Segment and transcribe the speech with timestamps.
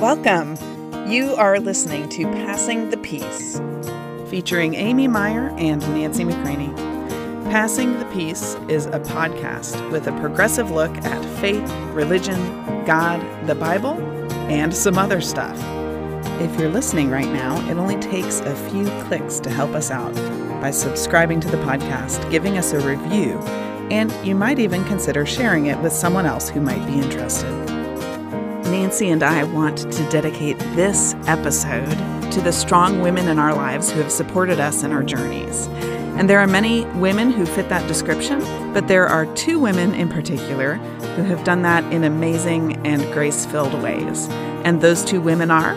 [0.00, 0.58] Welcome.
[1.10, 3.58] You are listening to Passing the Peace,
[4.28, 6.70] featuring Amy Meyer and Nancy McCraney.
[7.50, 12.36] Passing the Peace is a podcast with a progressive look at faith, religion,
[12.84, 13.98] God, the Bible,
[14.50, 15.56] and some other stuff.
[16.42, 20.14] If you're listening right now, it only takes a few clicks to help us out
[20.60, 23.38] by subscribing to the podcast, giving us a review,
[23.90, 27.65] and you might even consider sharing it with someone else who might be interested.
[28.70, 31.88] Nancy and I want to dedicate this episode
[32.32, 35.68] to the strong women in our lives who have supported us in our journeys.
[36.18, 38.40] And there are many women who fit that description,
[38.72, 40.74] but there are two women in particular
[41.14, 44.28] who have done that in amazing and grace filled ways.
[44.64, 45.74] And those two women are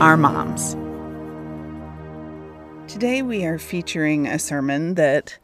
[0.00, 0.74] our moms.
[2.90, 5.38] Today we are featuring a sermon that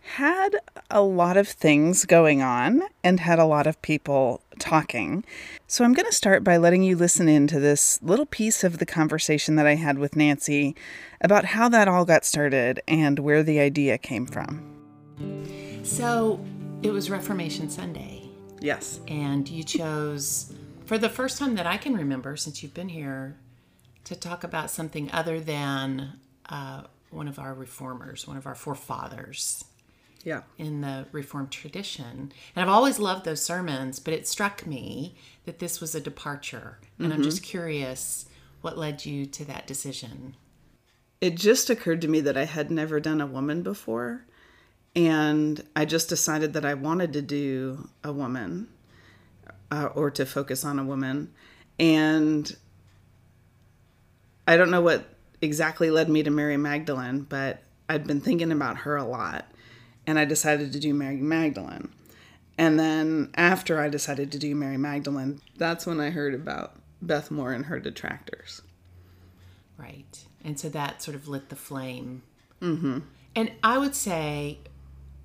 [0.00, 0.56] had
[0.90, 5.24] a lot of things going on and had a lot of people talking.
[5.66, 8.78] So I'm going to start by letting you listen in to this little piece of
[8.78, 10.76] the conversation that I had with Nancy
[11.20, 15.80] about how that all got started and where the idea came from.
[15.82, 16.44] So
[16.82, 18.22] it was Reformation Sunday.
[18.60, 19.00] Yes.
[19.08, 20.52] And you chose,
[20.84, 23.36] for the first time that I can remember since you've been here,
[24.04, 26.14] to talk about something other than
[26.48, 29.64] uh, one of our reformers, one of our forefathers
[30.24, 30.42] yeah.
[30.58, 32.32] in the Reformed tradition.
[32.54, 36.78] And I've always loved those sermons, but it struck me that this was a departure.
[36.98, 37.16] And mm-hmm.
[37.16, 38.26] I'm just curious
[38.60, 40.36] what led you to that decision.
[41.20, 44.24] It just occurred to me that I had never done a woman before.
[44.94, 48.68] And I just decided that I wanted to do a woman
[49.70, 51.32] uh, or to focus on a woman.
[51.78, 52.54] And
[54.46, 55.06] I don't know what
[55.40, 59.46] exactly led me to Mary Magdalene, but I'd been thinking about her a lot
[60.06, 61.90] and I decided to do Mary Magdalene.
[62.58, 67.30] And then after I decided to do Mary Magdalene, that's when I heard about Beth
[67.30, 68.62] Moore and her detractors.
[69.76, 70.24] Right.
[70.44, 72.22] And so that sort of lit the flame.
[72.60, 73.00] Mm-hmm.
[73.34, 74.58] And I would say,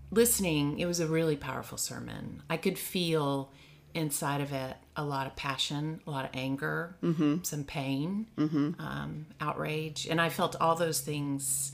[0.09, 2.41] listening, it was a really powerful sermon.
[2.49, 3.51] I could feel
[3.93, 7.43] inside of it a lot of passion, a lot of anger, mm-hmm.
[7.43, 8.79] some pain, mm-hmm.
[8.79, 10.07] um, outrage.
[10.09, 11.73] And I felt all those things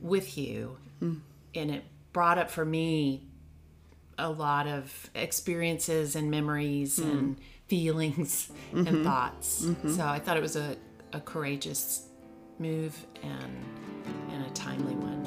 [0.00, 0.76] with you.
[1.02, 1.20] Mm.
[1.54, 3.26] And it brought up for me
[4.16, 7.10] a lot of experiences and memories mm.
[7.10, 7.36] and
[7.68, 8.86] feelings mm-hmm.
[8.86, 9.66] and thoughts.
[9.66, 9.90] Mm-hmm.
[9.90, 10.76] So I thought it was a,
[11.12, 12.06] a courageous
[12.58, 13.64] move and
[14.30, 15.24] and a timely one.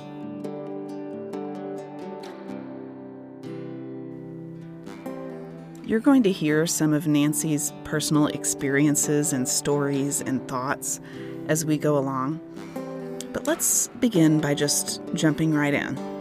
[5.84, 11.00] You're going to hear some of Nancy's personal experiences and stories and thoughts
[11.48, 12.40] as we go along.
[13.34, 16.17] But let's begin by just jumping right in.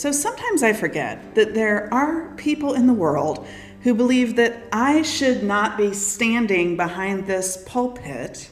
[0.00, 3.46] So sometimes I forget that there are people in the world
[3.82, 8.48] who believe that I should not be standing behind this pulpit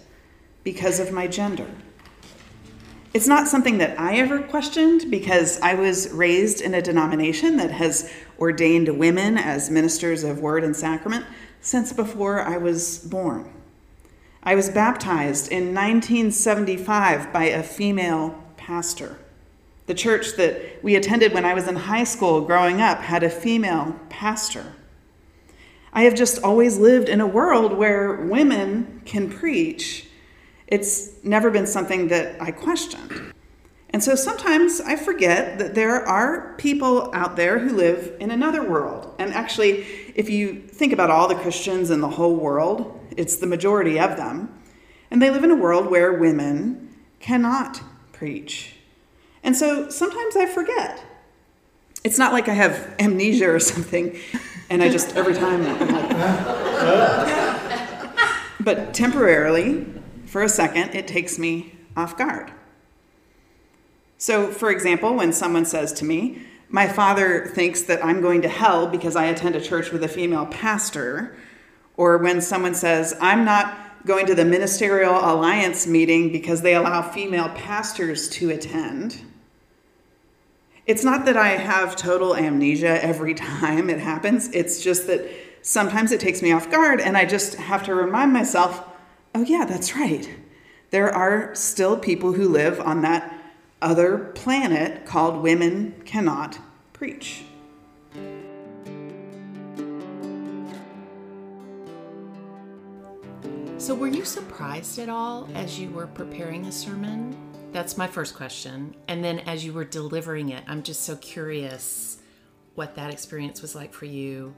[0.63, 1.67] because of my gender.
[3.15, 7.71] It's not something that I ever questioned because I was raised in a denomination that
[7.71, 11.25] has ordained women as ministers of word and sacrament
[11.63, 13.51] since before I was born.
[14.43, 19.17] I was baptized in 1975 by a female pastor.
[19.89, 23.31] The church that we attended when I was in high school growing up had a
[23.31, 24.75] female pastor.
[25.95, 30.07] I have just always lived in a world where women can preach.
[30.67, 33.33] It's never been something that I questioned.
[33.89, 38.69] And so sometimes I forget that there are people out there who live in another
[38.69, 39.15] world.
[39.19, 43.47] And actually, if you think about all the Christians in the whole world, it's the
[43.47, 44.55] majority of them.
[45.11, 47.81] And they live in a world where women cannot
[48.13, 48.75] preach.
[49.43, 51.05] And so sometimes I forget.
[52.05, 54.19] It's not like I have amnesia or something,
[54.71, 56.11] and I just every time I'm like,
[58.61, 59.87] but temporarily,
[60.27, 62.53] for a second, it takes me off guard.
[64.19, 68.49] So, for example, when someone says to me, My father thinks that I'm going to
[68.49, 71.37] hell because I attend a church with a female pastor,
[71.97, 77.03] or when someone says, I'm not going to the Ministerial Alliance meeting because they allow
[77.03, 79.23] female pastors to attend,
[80.87, 84.49] it's not that I have total amnesia every time it happens.
[84.53, 85.29] It's just that
[85.63, 88.85] sometimes it takes me off guard and I just have to remind myself,
[89.35, 90.29] oh, yeah, that's right.
[90.91, 93.35] There are still people who live on that
[93.83, 96.59] other planet called Women Cannot
[96.95, 97.45] Preach.
[103.79, 107.37] So, were you surprised at all as you were preparing the sermon?
[107.73, 108.95] That's my first question.
[109.07, 112.19] And then as you were delivering it, I'm just so curious
[112.75, 114.55] what that experience was like for you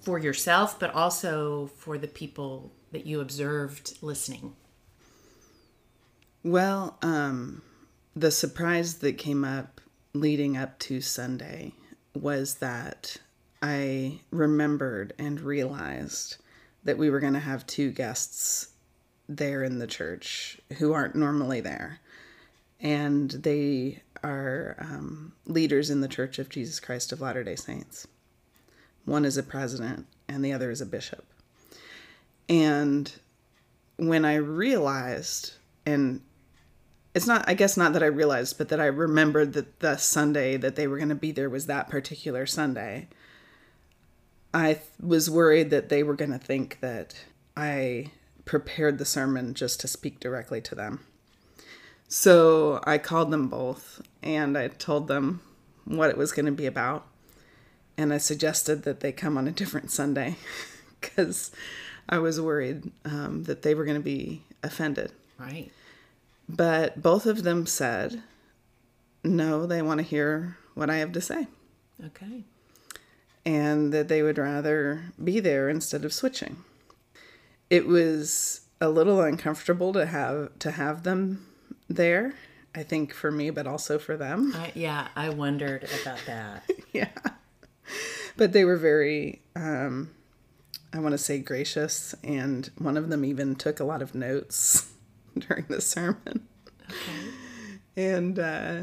[0.00, 4.54] for yourself, but also for the people that you observed listening?
[6.42, 7.62] Well, um,
[8.16, 9.80] the surprise that came up
[10.14, 11.74] leading up to Sunday
[12.14, 13.18] was that
[13.62, 16.38] I remembered and realized
[16.84, 18.70] that we were going to have two guests
[19.28, 22.00] there in the church who aren't normally there.
[22.80, 28.06] And they are um, leaders in the Church of Jesus Christ of Latter day Saints.
[29.04, 31.24] One is a president, and the other is a bishop.
[32.48, 33.12] And
[33.96, 35.54] when I realized,
[35.86, 36.22] and
[37.14, 40.56] it's not, I guess not that I realized, but that I remembered that the Sunday
[40.56, 43.08] that they were going to be there was that particular Sunday,
[44.52, 47.14] I th- was worried that they were going to think that
[47.56, 48.10] I
[48.44, 51.00] prepared the sermon just to speak directly to them.
[52.08, 55.40] So I called them both and I told them
[55.84, 57.06] what it was going to be about.
[57.96, 60.36] And I suggested that they come on a different Sunday
[61.00, 61.52] because
[62.08, 65.12] I was worried um, that they were going to be offended.
[65.38, 65.70] Right.
[66.48, 68.22] But both of them said,
[69.22, 71.46] no, they want to hear what I have to say.
[72.04, 72.44] Okay.
[73.44, 76.58] And that they would rather be there instead of switching.
[77.70, 81.46] It was a little uncomfortable to have to have them
[81.88, 82.34] there,
[82.74, 84.52] I think for me, but also for them.
[84.54, 86.68] I, yeah, I wondered about that.
[86.92, 87.08] yeah.
[88.36, 90.10] But they were very, um,
[90.92, 92.14] I want to say, gracious.
[92.24, 94.92] And one of them even took a lot of notes
[95.38, 96.46] during the sermon.
[96.88, 97.30] Okay.
[97.96, 98.82] And uh,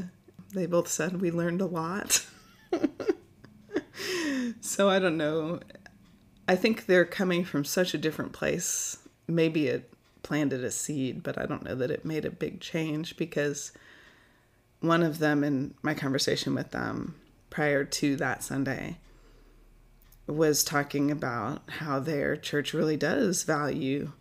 [0.54, 2.26] they both said we learned a lot.
[4.62, 5.60] so I don't know.
[6.48, 8.98] I think they're coming from such a different place.
[9.28, 9.92] Maybe it
[10.24, 13.72] planted a seed, but I don't know that it made a big change because
[14.80, 17.16] one of them in my conversation with them
[17.50, 18.98] prior to that Sunday
[20.28, 24.12] was talking about how their church really does value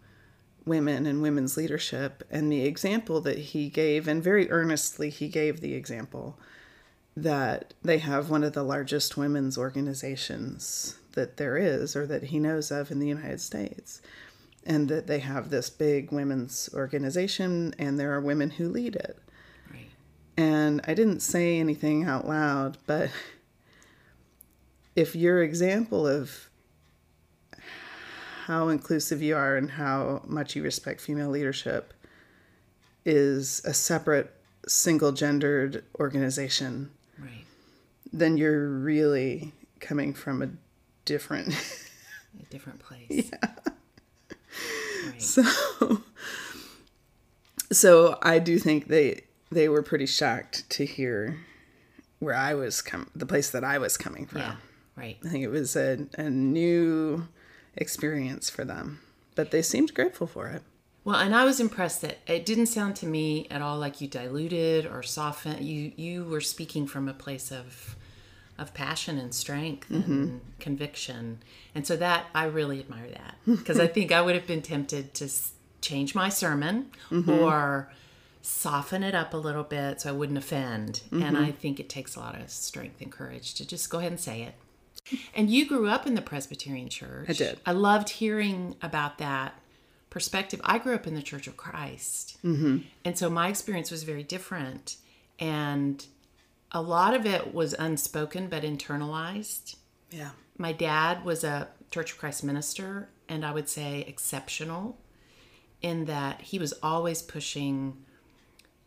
[0.65, 5.61] women and women's leadership and the example that he gave and very earnestly he gave
[5.61, 6.39] the example
[7.17, 12.39] that they have one of the largest women's organizations that there is or that he
[12.39, 14.03] knows of in the United States
[14.67, 19.19] and that they have this big women's organization and there are women who lead it.
[19.71, 19.89] Right.
[20.37, 23.11] And I didn't say anything out loud, but
[24.95, 26.51] if your example of
[28.47, 31.93] how inclusive you are and how much you respect female leadership
[33.05, 34.33] is a separate
[34.69, 36.91] single gendered organization.
[38.19, 40.49] Then you're really coming from a
[41.05, 41.49] different
[42.41, 43.31] A different place.
[43.43, 45.11] Yeah.
[45.11, 45.23] Right.
[45.23, 46.03] so
[47.71, 51.39] so I do think they they were pretty shocked to hear
[52.19, 54.41] where I was com- the place that I was coming from.
[54.41, 54.57] Yeah.
[54.97, 55.19] Right.
[55.25, 57.29] I think it was a, a new
[57.77, 59.01] experience for them,
[59.35, 60.63] but they seemed grateful for it.
[61.05, 64.09] Well, and I was impressed that it didn't sound to me at all like you
[64.09, 65.65] diluted or softened.
[65.65, 67.95] You you were speaking from a place of
[68.59, 70.37] of passion and strength and mm-hmm.
[70.61, 71.39] conviction,
[71.75, 75.15] and so that I really admire that because I think I would have been tempted
[75.15, 75.29] to
[75.81, 77.31] change my sermon mm-hmm.
[77.31, 77.93] or
[78.43, 81.03] soften it up a little bit so I wouldn't offend.
[81.11, 81.37] And mm-hmm.
[81.37, 84.21] I think it takes a lot of strength and courage to just go ahead and
[84.21, 84.55] say it.
[85.35, 87.29] And you grew up in the Presbyterian Church.
[87.29, 87.61] I did.
[87.67, 89.55] I loved hearing about that
[90.11, 90.61] perspective.
[90.65, 92.39] I grew up in the Church of Christ.
[92.45, 92.79] Mm-hmm.
[93.05, 94.97] And so my experience was very different.
[95.39, 96.05] And
[96.73, 99.77] a lot of it was unspoken but internalized.
[100.11, 100.31] Yeah.
[100.59, 104.99] My dad was a Church of Christ minister, and I would say exceptional
[105.83, 107.97] in that he was always pushing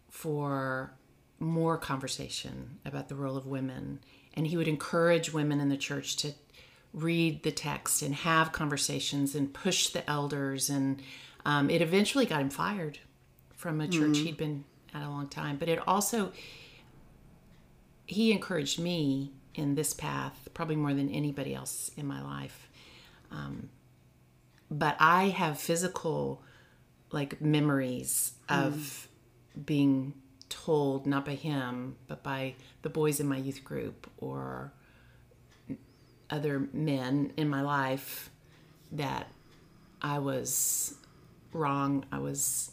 [0.09, 0.91] for
[1.39, 3.99] more conversation about the role of women.
[4.33, 6.33] And he would encourage women in the church to
[6.93, 10.69] read the text and have conversations and push the elders.
[10.69, 11.01] And
[11.45, 12.99] um, it eventually got him fired
[13.55, 15.57] from a church he'd been at a long time.
[15.57, 16.31] But it also,
[18.09, 22.69] he encouraged me in this path probably more than anybody else in my life.
[23.31, 23.69] Um,
[24.71, 26.41] but I have physical
[27.11, 29.07] like memories of
[29.65, 30.13] being
[30.47, 34.71] told not by him but by the boys in my youth group or
[36.29, 38.29] other men in my life
[38.91, 39.27] that
[40.01, 40.95] I was
[41.51, 42.71] wrong, I was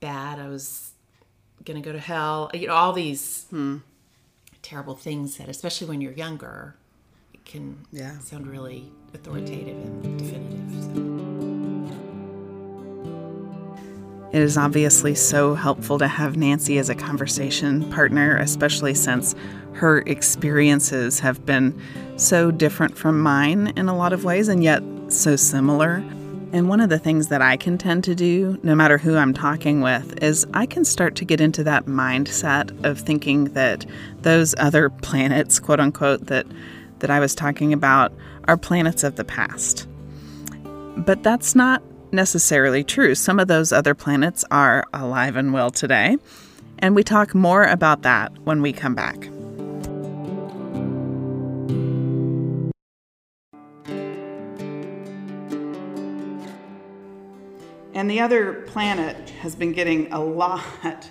[0.00, 0.92] bad, I was
[1.64, 2.50] gonna go to hell.
[2.54, 3.46] You know, all these
[4.62, 6.76] terrible things that, especially when you're younger,
[7.32, 8.18] it can Yeah.
[8.18, 10.84] sound really authoritative and definitive.
[10.84, 11.10] So.
[14.32, 19.34] It is obviously so helpful to have Nancy as a conversation partner, especially since
[19.72, 21.74] her experiences have been
[22.16, 26.04] so different from mine in a lot of ways, and yet so similar.
[26.52, 29.32] And one of the things that I can tend to do, no matter who I'm
[29.32, 33.86] talking with, is I can start to get into that mindset of thinking that
[34.22, 36.46] those other planets, quote unquote, that,
[36.98, 38.12] that I was talking about
[38.44, 39.86] are planets of the past.
[40.96, 43.14] But that's not necessarily true.
[43.14, 46.16] Some of those other planets are alive and well today.
[46.80, 49.28] And we talk more about that when we come back.
[58.00, 61.10] And the other planet has been getting a lot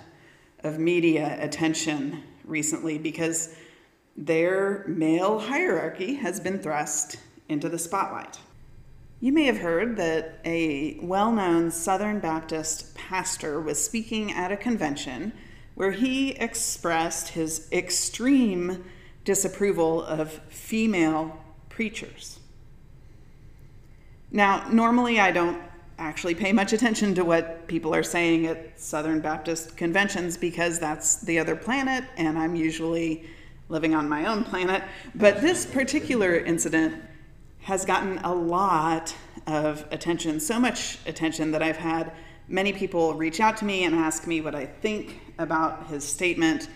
[0.64, 3.54] of media attention recently because
[4.16, 7.18] their male hierarchy has been thrust
[7.48, 8.40] into the spotlight.
[9.20, 14.56] You may have heard that a well known Southern Baptist pastor was speaking at a
[14.56, 15.32] convention
[15.76, 18.84] where he expressed his extreme
[19.24, 22.40] disapproval of female preachers.
[24.32, 25.69] Now, normally I don't
[26.00, 31.16] actually pay much attention to what people are saying at Southern Baptist conventions because that's
[31.16, 33.28] the other planet and I'm usually
[33.68, 34.82] living on my own planet.
[35.14, 37.00] But this particular incident
[37.60, 39.14] has gotten a lot
[39.46, 42.12] of attention, so much attention that I've had
[42.48, 46.68] many people reach out to me and ask me what I think about his statement.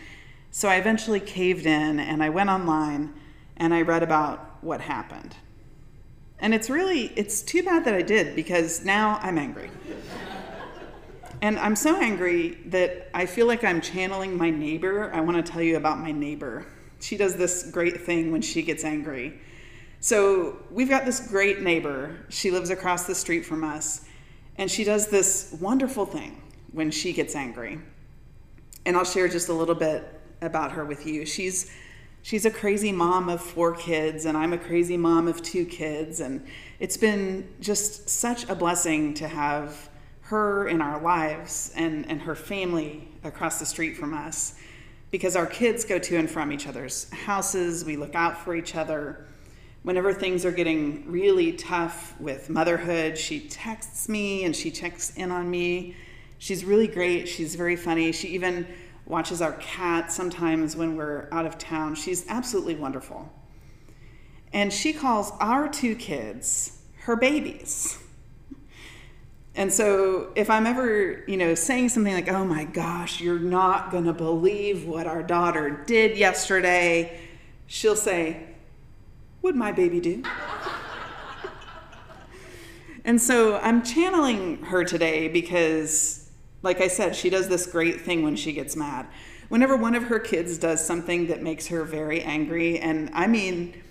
[0.50, 3.14] So I eventually caved in and I went online
[3.57, 5.35] and I read about what happened.
[6.38, 9.71] And it's really, it's too bad that I did because now I'm angry.
[11.43, 15.12] and I'm so angry that I feel like I'm channeling my neighbor.
[15.12, 16.67] I want to tell you about my neighbor.
[17.00, 19.41] She does this great thing when she gets angry.
[20.00, 22.26] So we've got this great neighbor.
[22.29, 24.05] She lives across the street from us.
[24.57, 26.41] And she does this wonderful thing
[26.73, 27.81] when she gets angry.
[28.87, 31.25] And I'll share just a little bit about her with you.
[31.25, 31.71] She's
[32.25, 36.21] she's a crazy mom of four kids, and I'm a crazy mom of two kids.
[36.21, 36.45] And
[36.81, 39.90] it's been just such a blessing to have
[40.23, 44.54] her in our lives and, and her family across the street from us
[45.11, 47.85] because our kids go to and from each other's houses.
[47.85, 49.26] We look out for each other.
[49.83, 55.31] Whenever things are getting really tough with motherhood, she texts me and she checks in
[55.31, 55.95] on me.
[56.38, 57.28] She's really great.
[57.28, 58.12] She's very funny.
[58.12, 58.66] She even
[59.07, 61.95] watches our cat sometimes when we're out of town.
[61.95, 63.31] She's absolutely wonderful.
[64.53, 67.99] And she calls our two kids her babies.
[69.57, 73.93] And so if I'm ever, you know, saying something like, "Oh my gosh, you're not
[73.93, 77.21] going to believe what our daughter did yesterday."
[77.67, 78.49] She'll say,
[79.43, 80.25] "Would my baby do?"
[83.05, 86.24] and so I'm channeling her today because
[86.64, 89.06] like I said, she does this great thing when she gets mad.
[89.50, 93.83] Whenever one of her kids does something that makes her very angry, and I mean,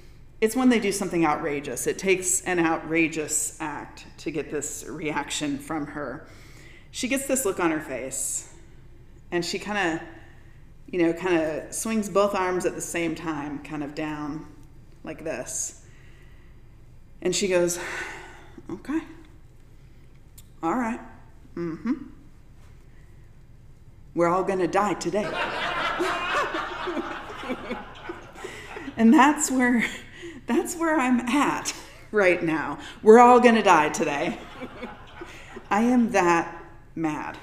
[0.42, 1.86] it's when they do something outrageous.
[1.86, 6.28] It takes an outrageous act to get this reaction from her.
[6.90, 8.52] She gets this look on her face,
[9.32, 10.08] and she kind of,
[10.88, 14.48] you know, kind of swings both arms at the same time, kind of down
[15.04, 15.86] like this.
[17.22, 17.80] And she goes,
[18.68, 19.00] Okay.
[20.64, 21.00] All right.
[21.56, 22.13] Mm hmm
[24.16, 25.30] we're all going to die today.
[28.98, 29.86] and that's where
[30.46, 31.74] that's where I'm at
[32.12, 32.80] right now.
[33.02, 34.38] We're all going to die today.
[35.70, 36.64] I am that
[36.96, 37.38] mad.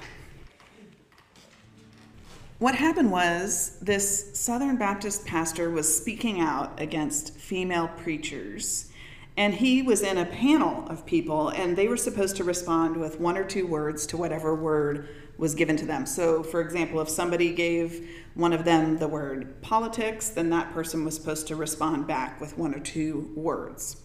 [2.59, 8.91] What happened was this Southern Baptist pastor was speaking out against female preachers.
[9.35, 13.19] And he was in a panel of people, and they were supposed to respond with
[13.19, 15.09] one or two words to whatever word
[15.41, 16.05] was given to them.
[16.05, 21.03] So, for example, if somebody gave one of them the word politics, then that person
[21.03, 24.03] was supposed to respond back with one or two words.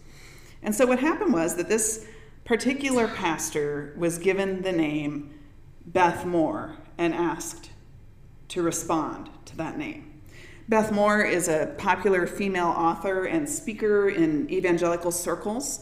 [0.63, 2.07] And so, what happened was that this
[2.43, 5.39] particular pastor was given the name
[5.85, 7.69] Beth Moore and asked
[8.47, 10.19] to respond to that name.
[10.67, 15.81] Beth Moore is a popular female author and speaker in evangelical circles,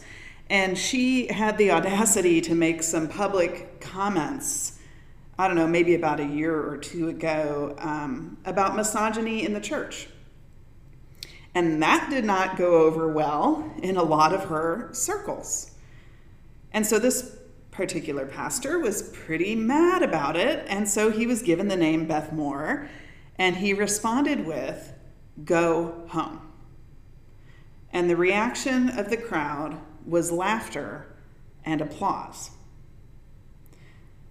[0.50, 4.75] and she had the audacity to make some public comments
[5.38, 9.60] I don't know, maybe about a year or two ago, um, about misogyny in the
[9.60, 10.08] church.
[11.54, 15.72] And that did not go over well in a lot of her circles.
[16.72, 17.36] And so this
[17.70, 20.64] particular pastor was pretty mad about it.
[20.68, 22.88] And so he was given the name Beth Moore.
[23.38, 24.92] And he responded with,
[25.44, 26.40] Go home.
[27.92, 31.14] And the reaction of the crowd was laughter
[31.64, 32.50] and applause.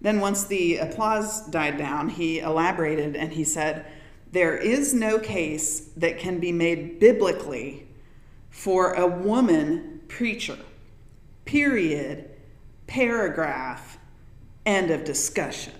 [0.00, 3.86] Then, once the applause died down, he elaborated and he said,
[4.32, 7.86] There is no case that can be made biblically
[8.50, 10.58] for a woman preacher.
[11.44, 12.30] Period.
[12.86, 13.98] Paragraph.
[14.64, 15.72] End of discussion.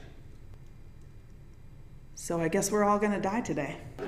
[2.15, 3.77] So I guess we're all going to die today.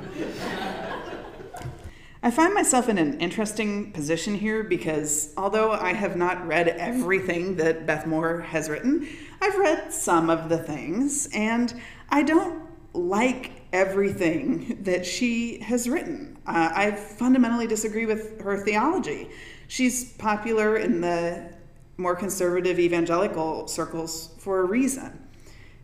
[2.21, 7.55] I find myself in an interesting position here because although I have not read everything
[7.57, 9.09] that Beth Moore has written,
[9.41, 11.73] I've read some of the things, and
[12.11, 16.39] I don't like everything that she has written.
[16.47, 19.29] Uh, I fundamentally disagree with her theology.
[19.69, 21.53] She's popular in the
[21.99, 25.29] more conservative evangelical circles for a reason.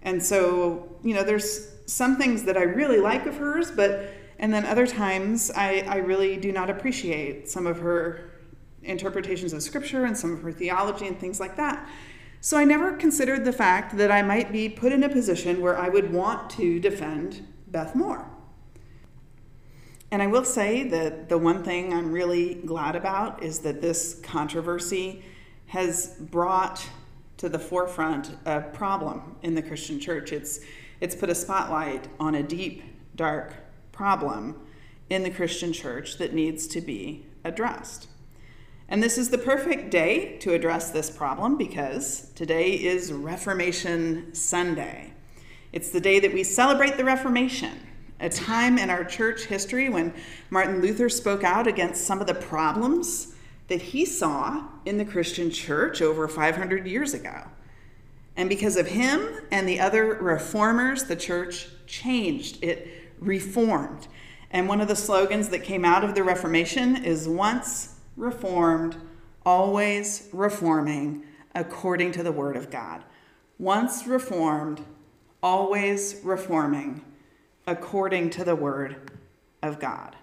[0.02, 4.52] And so, you know, there's some things that I really like of hers, but, and
[4.52, 8.30] then other times I, I really do not appreciate some of her
[8.82, 11.88] interpretations of scripture and some of her theology and things like that.
[12.44, 15.78] So I never considered the fact that I might be put in a position where
[15.78, 18.28] I would want to defend Beth Moore.
[20.10, 24.20] And I will say that the one thing I'm really glad about is that this
[24.22, 25.24] controversy
[25.68, 26.86] has brought
[27.38, 30.30] to the forefront a problem in the Christian church.
[30.30, 30.60] It's,
[31.00, 32.82] it's put a spotlight on a deep,
[33.16, 33.54] dark
[33.90, 34.60] problem
[35.08, 38.08] in the Christian church that needs to be addressed.
[38.88, 45.14] And this is the perfect day to address this problem because today is Reformation Sunday.
[45.72, 47.80] It's the day that we celebrate the Reformation,
[48.20, 50.12] a time in our church history when
[50.50, 53.34] Martin Luther spoke out against some of the problems
[53.68, 57.44] that he saw in the Christian church over 500 years ago.
[58.36, 62.86] And because of him and the other reformers, the church changed, it
[63.18, 64.08] reformed.
[64.50, 68.96] And one of the slogans that came out of the Reformation is once reformed,
[69.44, 73.04] always reforming according to the Word of God.
[73.58, 74.84] Once reformed,
[75.42, 77.04] always reforming
[77.66, 79.10] according to the word
[79.62, 80.16] of God.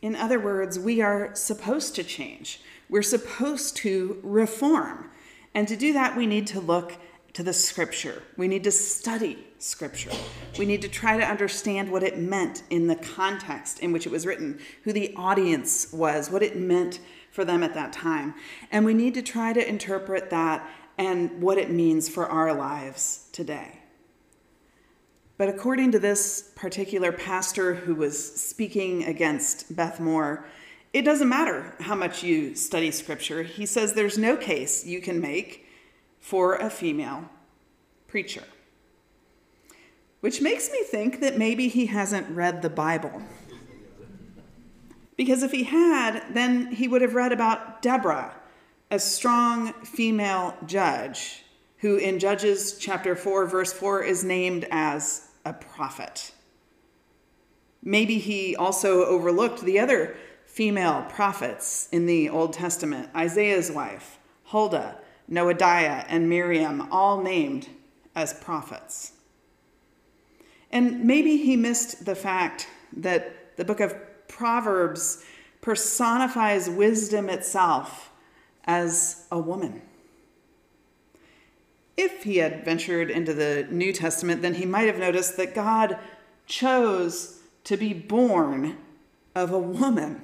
[0.00, 2.60] In other words, we are supposed to change.
[2.88, 5.10] We're supposed to reform.
[5.54, 6.96] And to do that, we need to look
[7.34, 8.22] to the scripture.
[8.36, 10.10] We need to study scripture.
[10.58, 14.12] We need to try to understand what it meant in the context in which it
[14.12, 18.34] was written, who the audience was, what it meant for them at that time.
[18.70, 20.68] And we need to try to interpret that
[20.98, 23.78] and what it means for our lives today.
[25.38, 30.46] But according to this particular pastor who was speaking against Beth Moore,
[30.92, 33.42] it doesn't matter how much you study scripture.
[33.42, 35.61] He says there's no case you can make
[36.22, 37.28] for a female
[38.06, 38.44] preacher.
[40.20, 43.22] Which makes me think that maybe he hasn't read the Bible.
[45.16, 48.32] Because if he had, then he would have read about Deborah,
[48.90, 51.44] a strong female judge
[51.78, 56.32] who in Judges chapter 4, verse 4, is named as a prophet.
[57.82, 60.14] Maybe he also overlooked the other
[60.46, 64.98] female prophets in the Old Testament Isaiah's wife, Huldah,
[65.30, 67.68] Noadiah, and Miriam, all named
[68.14, 69.12] as prophets.
[70.70, 73.94] And maybe he missed the fact that the book of
[74.28, 75.24] Proverbs
[75.60, 78.10] personifies wisdom itself
[78.64, 79.82] as a woman.
[81.96, 85.98] If he had ventured into the New Testament, then he might have noticed that God
[86.46, 88.78] chose to be born
[89.34, 90.22] of a woman.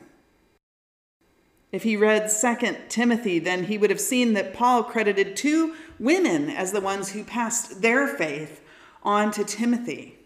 [1.71, 6.49] If he read 2 Timothy, then he would have seen that Paul credited two women
[6.49, 8.63] as the ones who passed their faith
[9.03, 10.19] on to Timothy,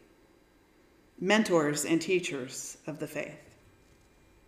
[1.21, 3.39] mentors and teachers of the faith.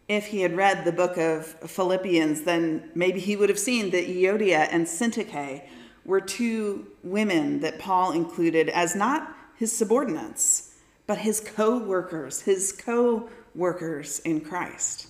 [0.07, 4.07] If he had read the book of Philippians, then maybe he would have seen that
[4.07, 5.63] Euodia and Syntyche
[6.05, 10.75] were two women that Paul included as not his subordinates,
[11.07, 15.09] but his co workers, his co workers in Christ.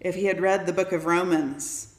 [0.00, 1.94] If he had read the book of Romans,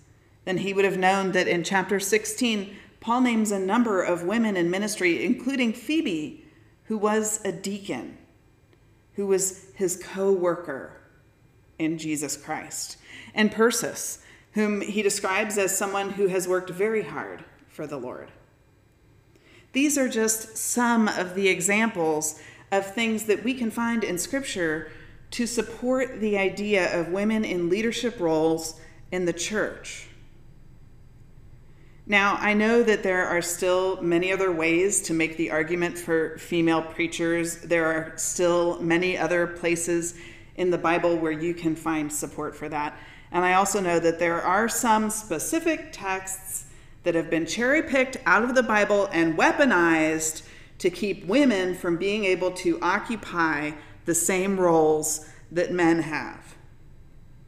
[0.46, 4.58] then he would have known that in chapter 16, Paul names a number of women
[4.58, 6.46] in ministry, including Phoebe,
[6.86, 8.18] who was a deacon,
[9.14, 11.02] who was his co worker
[11.78, 12.98] in Jesus Christ,
[13.34, 14.20] and Persis,
[14.54, 18.32] whom he describes as someone who has worked very hard for the Lord.
[19.74, 22.40] These are just some of the examples
[22.72, 24.92] of things that we can find in Scripture
[25.32, 28.80] to support the idea of women in leadership roles
[29.12, 30.08] in the church.
[32.06, 36.38] Now, I know that there are still many other ways to make the argument for
[36.38, 37.58] female preachers.
[37.60, 40.16] There are still many other places
[40.56, 42.98] in the Bible where you can find support for that.
[43.32, 46.66] And I also know that there are some specific texts
[47.04, 50.44] that have been cherry picked out of the Bible and weaponized
[50.80, 53.72] to keep women from being able to occupy
[54.06, 56.56] the same roles that men have.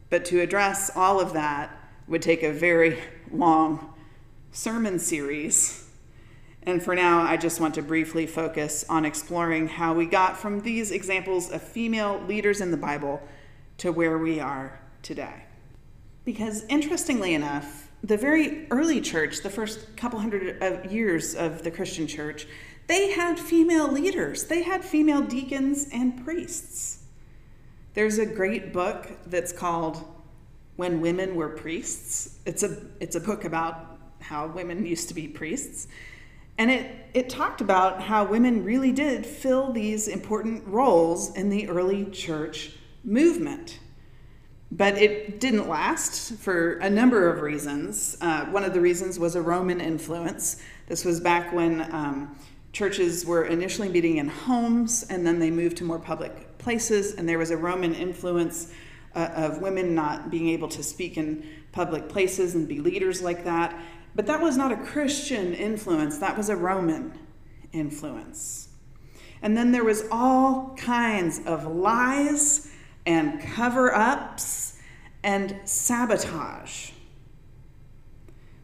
[0.10, 1.72] But to address all of that
[2.08, 3.00] would take a very
[3.32, 3.94] long
[4.52, 5.90] sermon series.
[6.64, 10.62] And for now, I just want to briefly focus on exploring how we got from
[10.62, 13.22] these examples of female leaders in the Bible
[13.80, 15.46] to where we are today.
[16.24, 21.72] Because interestingly enough, the very early church, the first couple hundred of years of the
[21.72, 22.48] Christian church,
[22.88, 24.46] they had female leaders.
[24.46, 27.04] They had female deacons and priests.
[27.94, 30.04] There's a great book that's called
[30.76, 32.40] When Women Were Priests.
[32.46, 35.88] It's a it's a book about how women used to be priests.
[36.58, 41.68] And it, it talked about how women really did fill these important roles in the
[41.68, 43.80] early church movement.
[44.72, 48.18] But it didn't last for a number of reasons.
[48.22, 50.62] Uh, one of the reasons was a Roman influence.
[50.88, 52.36] This was back when um,
[52.74, 57.30] churches were initially meeting in homes and then they moved to more public places, and
[57.30, 58.74] there was a Roman influence
[59.16, 63.44] uh, of women not being able to speak in public places and be leaders like
[63.44, 63.80] that.
[64.16, 67.18] But that was not a Christian influence, that was a Roman
[67.72, 68.70] influence.
[69.42, 72.72] And then there was all kinds of lies
[73.06, 74.80] and cover ups
[75.22, 76.92] and sabotage.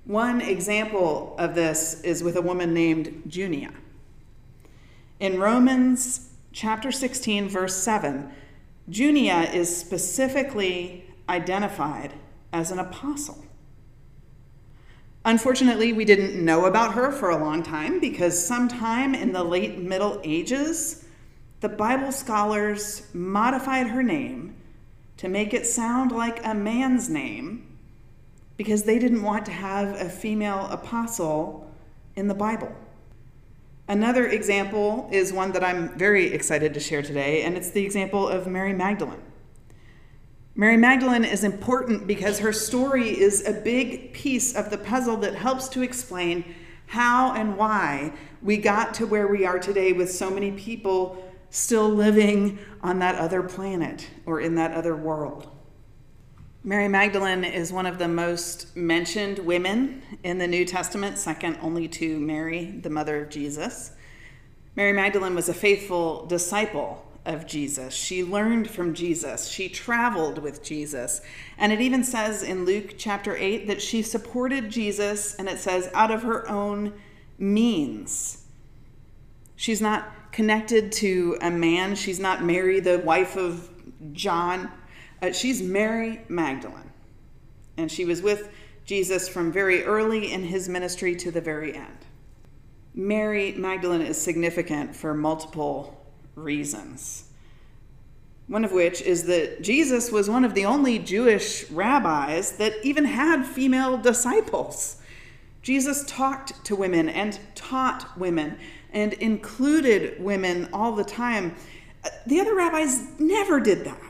[0.05, 3.71] One example of this is with a woman named Junia.
[5.19, 8.31] In Romans chapter 16, verse 7,
[8.89, 12.13] Junia is specifically identified
[12.53, 13.43] as an apostle.
[15.25, 19.77] Unfortunately, we didn't know about her for a long time because sometime in the late
[19.77, 21.03] Middle Ages,
[21.59, 24.55] the Bible scholars modified her name
[25.17, 27.77] to make it sound like a man's name
[28.55, 31.69] because they didn't want to have a female apostle
[32.15, 32.73] in the Bible.
[33.89, 38.27] Another example is one that I'm very excited to share today, and it's the example
[38.27, 39.23] of Mary Magdalene.
[40.53, 45.33] Mary Magdalene is important because her story is a big piece of the puzzle that
[45.33, 46.53] helps to explain
[46.85, 51.89] how and why we got to where we are today with so many people still
[51.89, 55.49] living on that other planet or in that other world.
[56.61, 61.87] Mary Magdalene is one of the most mentioned women in the New Testament, second only
[61.87, 63.93] to Mary, the mother of Jesus.
[64.75, 67.93] Mary Magdalene was a faithful disciple of Jesus.
[67.93, 69.47] She learned from Jesus.
[69.47, 71.21] She traveled with Jesus.
[71.57, 75.89] And it even says in Luke chapter 8 that she supported Jesus, and it says,
[75.93, 76.91] out of her own
[77.37, 78.43] means.
[79.55, 83.69] She's not connected to a man, she's not Mary, the wife of
[84.11, 84.71] John.
[85.21, 86.91] Uh, she's Mary Magdalene.
[87.77, 88.49] And she was with
[88.85, 92.05] Jesus from very early in his ministry to the very end.
[92.93, 96.03] Mary Magdalene is significant for multiple
[96.35, 97.25] reasons.
[98.47, 103.05] One of which is that Jesus was one of the only Jewish rabbis that even
[103.05, 104.97] had female disciples.
[105.61, 108.57] Jesus talked to women and taught women
[108.91, 111.55] and included women all the time.
[112.25, 114.08] The other rabbis never did that.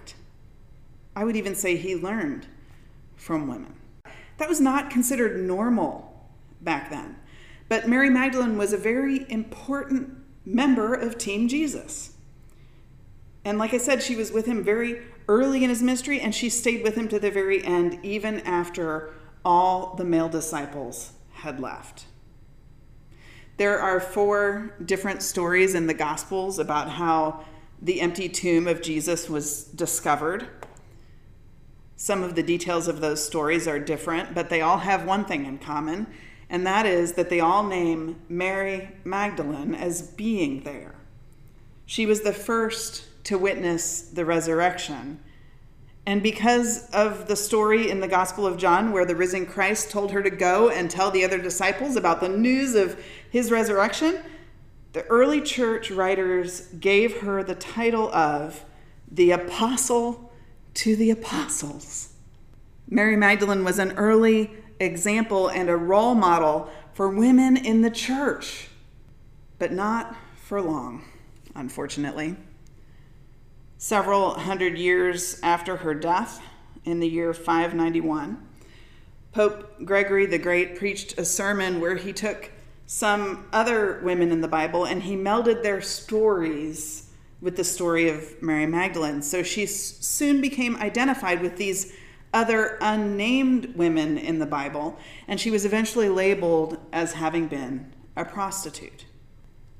[1.15, 2.47] I would even say he learned
[3.15, 3.75] from women.
[4.37, 6.29] That was not considered normal
[6.61, 7.17] back then.
[7.67, 12.15] But Mary Magdalene was a very important member of Team Jesus.
[13.45, 16.49] And like I said, she was with him very early in his ministry, and she
[16.49, 19.13] stayed with him to the very end, even after
[19.45, 22.05] all the male disciples had left.
[23.57, 27.45] There are four different stories in the Gospels about how
[27.81, 30.47] the empty tomb of Jesus was discovered.
[32.01, 35.45] Some of the details of those stories are different, but they all have one thing
[35.45, 36.07] in common,
[36.49, 40.95] and that is that they all name Mary Magdalene as being there.
[41.85, 45.19] She was the first to witness the resurrection.
[46.05, 50.11] And because of the story in the Gospel of John, where the risen Christ told
[50.11, 52.97] her to go and tell the other disciples about the news of
[53.29, 54.21] his resurrection,
[54.93, 58.63] the early church writers gave her the title of
[59.11, 60.28] the Apostle
[60.75, 62.13] to the Apostles.
[62.87, 68.69] Mary Magdalene was an early example and a role model for women in the church,
[69.57, 71.03] but not for long,
[71.55, 72.35] unfortunately.
[73.77, 76.41] Several hundred years after her death,
[76.85, 78.45] in the year 591,
[79.31, 82.51] Pope Gregory the Great preached a sermon where he took
[82.85, 87.08] some other women in the Bible and he melded their stories
[87.41, 89.21] with the story of Mary Magdalene.
[89.21, 91.93] So she soon became identified with these
[92.33, 94.97] other unnamed women in the Bible,
[95.27, 99.05] and she was eventually labeled as having been a prostitute.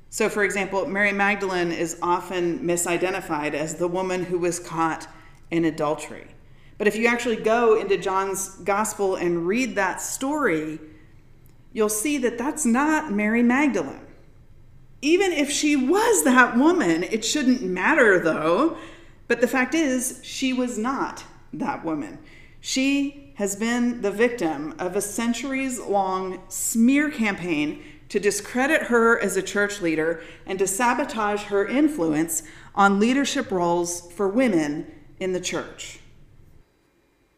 [0.08, 5.06] So, for example, Mary Magdalene is often misidentified as the woman who was caught
[5.50, 6.26] in adultery.
[6.78, 10.80] But if you actually go into John's gospel and read that story,
[11.72, 14.06] you'll see that that's not Mary Magdalene.
[15.02, 18.76] Even if she was that woman, it shouldn't matter though.
[19.28, 22.18] But the fact is, she was not that woman.
[22.60, 29.36] She has been the victim of a centuries long smear campaign to discredit her as
[29.36, 32.42] a church leader and to sabotage her influence
[32.74, 34.86] on leadership roles for women
[35.18, 36.00] in the church.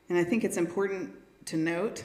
[0.08, 1.14] And I think it's important
[1.46, 2.04] to note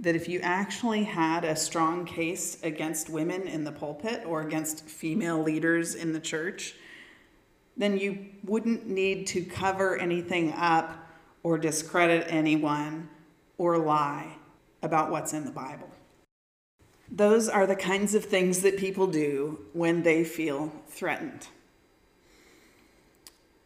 [0.00, 4.84] that if you actually had a strong case against women in the pulpit or against
[4.84, 6.74] female leaders in the church,
[7.76, 11.06] then you wouldn't need to cover anything up
[11.42, 13.08] or discredit anyone
[13.56, 14.36] or lie
[14.82, 15.90] about what's in the Bible.
[17.10, 21.48] Those are the kinds of things that people do when they feel threatened.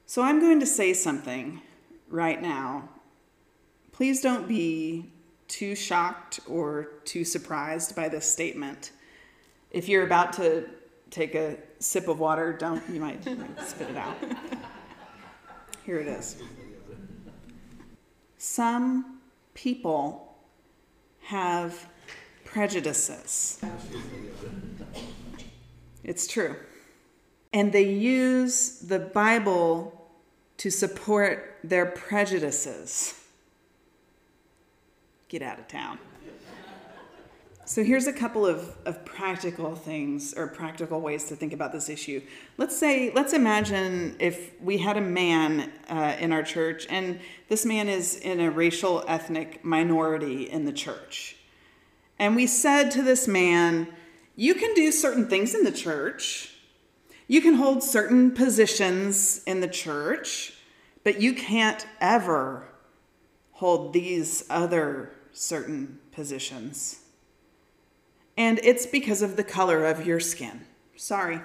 [0.06, 1.60] So I'm going to say something
[2.08, 2.88] right now.
[3.92, 5.11] Please don't be
[5.52, 8.92] too shocked or too surprised by this statement.
[9.70, 10.64] If you're about to
[11.10, 13.22] take a sip of water, don't, you might
[13.66, 14.16] spit it out.
[15.84, 16.42] Here it is.
[18.38, 19.20] Some
[19.52, 20.34] people
[21.20, 21.86] have
[22.46, 23.60] prejudices.
[26.02, 26.56] It's true.
[27.52, 30.10] And they use the Bible
[30.56, 33.21] to support their prejudices.
[35.32, 35.98] Get out of town.
[37.64, 41.88] So here's a couple of, of practical things or practical ways to think about this
[41.88, 42.20] issue.
[42.58, 47.18] Let's say, let's imagine if we had a man uh, in our church, and
[47.48, 51.36] this man is in a racial ethnic minority in the church.
[52.18, 53.88] And we said to this man,
[54.36, 56.54] You can do certain things in the church,
[57.26, 60.52] you can hold certain positions in the church,
[61.04, 62.68] but you can't ever
[63.52, 67.00] hold these other certain positions.
[68.36, 70.62] And it's because of the color of your skin.
[70.96, 71.40] Sorry.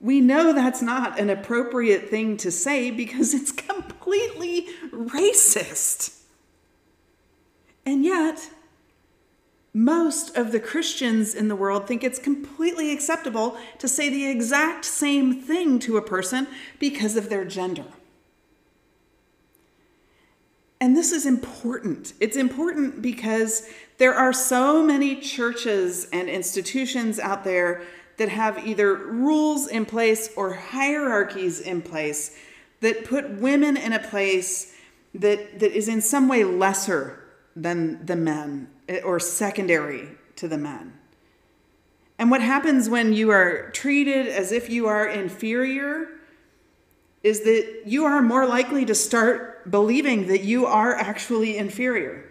[0.00, 6.22] We know that's not an appropriate thing to say because it's completely racist.
[7.84, 8.50] And yet,
[9.72, 14.84] most of the Christians in the world think it's completely acceptable to say the exact
[14.84, 16.46] same thing to a person
[16.78, 17.84] because of their gender.
[20.80, 22.12] And this is important.
[22.20, 27.82] It's important because there are so many churches and institutions out there
[28.18, 32.36] that have either rules in place or hierarchies in place
[32.80, 34.74] that put women in a place
[35.14, 40.58] that, that is in some way lesser than the men eh, or secondary to the
[40.58, 40.92] men.
[42.18, 46.08] And what happens when you are treated as if you are inferior
[47.22, 52.24] is that you are more likely to start believing that you are actually inferior.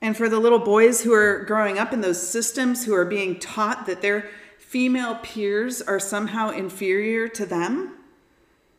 [0.00, 3.38] And for the little boys who are growing up in those systems, who are being
[3.38, 7.94] taught that their female peers are somehow inferior to them,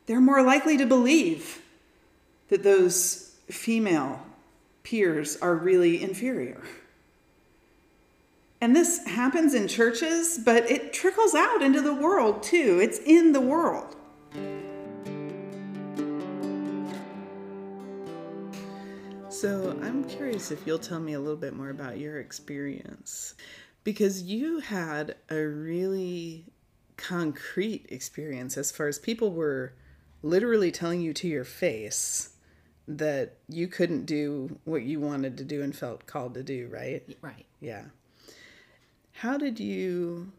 [0.06, 1.62] they're more likely to believe
[2.50, 4.26] that those female
[4.84, 6.62] peers are really inferior.
[8.60, 12.80] And this happens in churches, but it trickles out into the world too.
[12.82, 13.96] It's in the world.
[19.44, 23.36] So I'm curious if you'll tell me a little bit more about your experience.
[23.84, 26.46] Because you had a really
[26.96, 29.74] concrete experience as far as people were
[30.22, 32.38] literally telling you to your face
[32.88, 37.04] that you couldn't do what you wanted to do and felt called to do, right?
[37.22, 37.46] Right.
[37.60, 37.88] Yeah.
[39.12, 40.32] How did you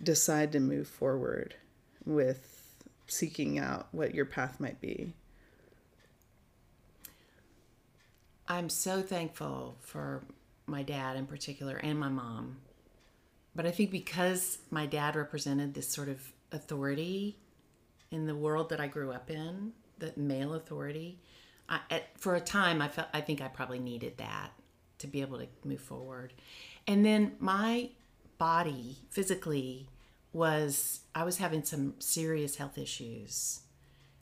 [0.00, 1.56] decide to move forward
[2.06, 2.76] with
[3.08, 5.14] seeking out what your path might be?
[8.52, 10.24] I'm so thankful for
[10.66, 12.58] my dad in particular and my mom.
[13.56, 16.20] But I think because my dad represented this sort of
[16.52, 17.38] authority
[18.10, 21.18] in the world that I grew up in, the male authority,
[21.66, 24.50] I, at, for a time I felt I think I probably needed that
[24.98, 26.34] to be able to move forward.
[26.86, 27.88] And then my
[28.36, 29.88] body physically
[30.34, 33.60] was I was having some serious health issues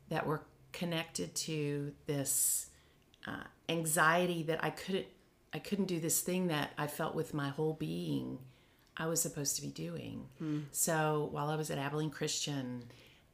[0.09, 2.70] that were connected to this
[3.27, 5.07] uh, anxiety that I couldn't
[5.53, 8.39] I couldn't do this thing that I felt with my whole being
[8.97, 10.27] I was supposed to be doing.
[10.43, 10.65] Mm.
[10.73, 12.85] So while I was at Abilene Christian,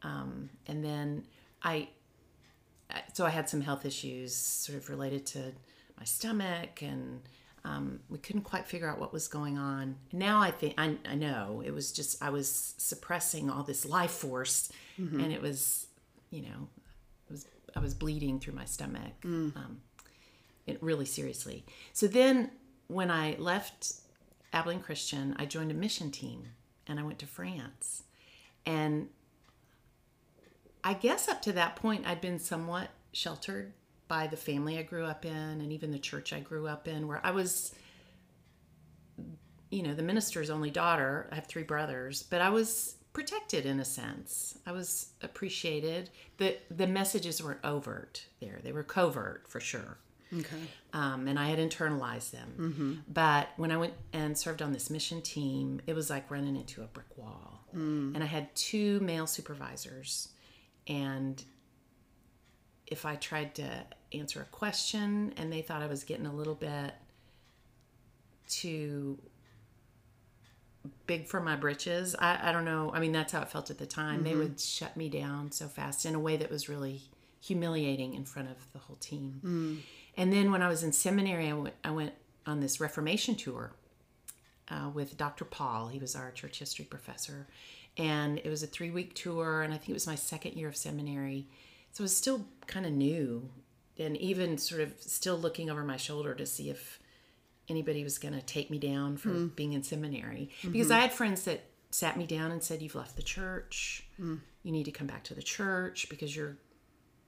[0.03, 1.25] um, and then
[1.63, 1.89] I
[3.13, 5.53] so I had some health issues sort of related to
[5.99, 7.23] my stomach and
[7.67, 9.97] um, we couldn't quite figure out what was going on.
[10.13, 14.13] Now I think I, I know it was just I was suppressing all this life
[14.13, 15.19] force, mm-hmm.
[15.19, 15.89] and it was,
[16.31, 16.69] you know,
[17.77, 19.81] I was bleeding through my stomach, um,
[20.67, 21.65] it really seriously.
[21.93, 22.51] So then,
[22.89, 23.93] when I left
[24.53, 26.49] Abilene Christian, I joined a mission team,
[26.87, 28.05] and I went to France,
[28.65, 29.09] and
[30.83, 33.73] I guess up to that point, I'd been somewhat sheltered
[34.09, 37.07] by the family I grew up in, and even the church I grew up in,
[37.07, 37.75] where I was
[39.71, 41.29] you know, the minister's only daughter.
[41.33, 44.59] I have three brothers, but I was protected in a sense.
[44.67, 46.11] I was appreciated.
[46.37, 48.61] The the messages weren't overt there.
[48.63, 49.97] They were covert for sure.
[50.31, 50.65] Okay.
[50.93, 53.05] Um, and I had internalized them.
[53.09, 56.83] But when I went and served on this mission team, it was like running into
[56.83, 57.65] a brick wall.
[58.15, 60.29] And I had two male supervisors.
[60.87, 61.43] And
[62.87, 66.55] if I tried to answer a question and they thought I was getting a little
[66.55, 66.93] bit
[68.47, 69.19] too
[71.07, 72.15] big for my britches.
[72.19, 72.91] I, I don't know.
[72.95, 74.23] I mean, that's how it felt at the time.
[74.25, 77.03] They would shut me down so fast in a way that was really
[77.41, 79.41] humiliating in front of the whole team.
[80.17, 82.13] And then when I was in seminary, I went, I went
[82.47, 83.73] on this Reformation tour
[84.71, 85.45] uh, with Dr.
[85.45, 85.89] Paul.
[85.89, 87.47] He was our church history professor.
[87.99, 90.69] And it was a three week tour, and I think it was my second year
[90.69, 91.47] of seminary.
[91.93, 93.49] So it was still kind of new,
[93.99, 97.01] and even sort of still looking over my shoulder to see if
[97.69, 99.57] anybody was going to take me down for mm.
[99.57, 100.51] being in seminary.
[100.61, 100.73] Mm-hmm.
[100.73, 104.07] Because I had friends that sat me down and said, You've left the church.
[104.21, 104.41] Mm.
[104.63, 106.57] You need to come back to the church because you're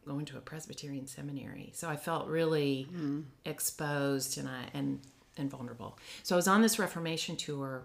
[0.06, 1.70] going to a Presbyterian seminary.
[1.74, 3.24] So I felt really mm.
[3.44, 5.00] exposed and I and
[5.36, 5.98] and vulnerable.
[6.22, 7.84] So I was on this Reformation tour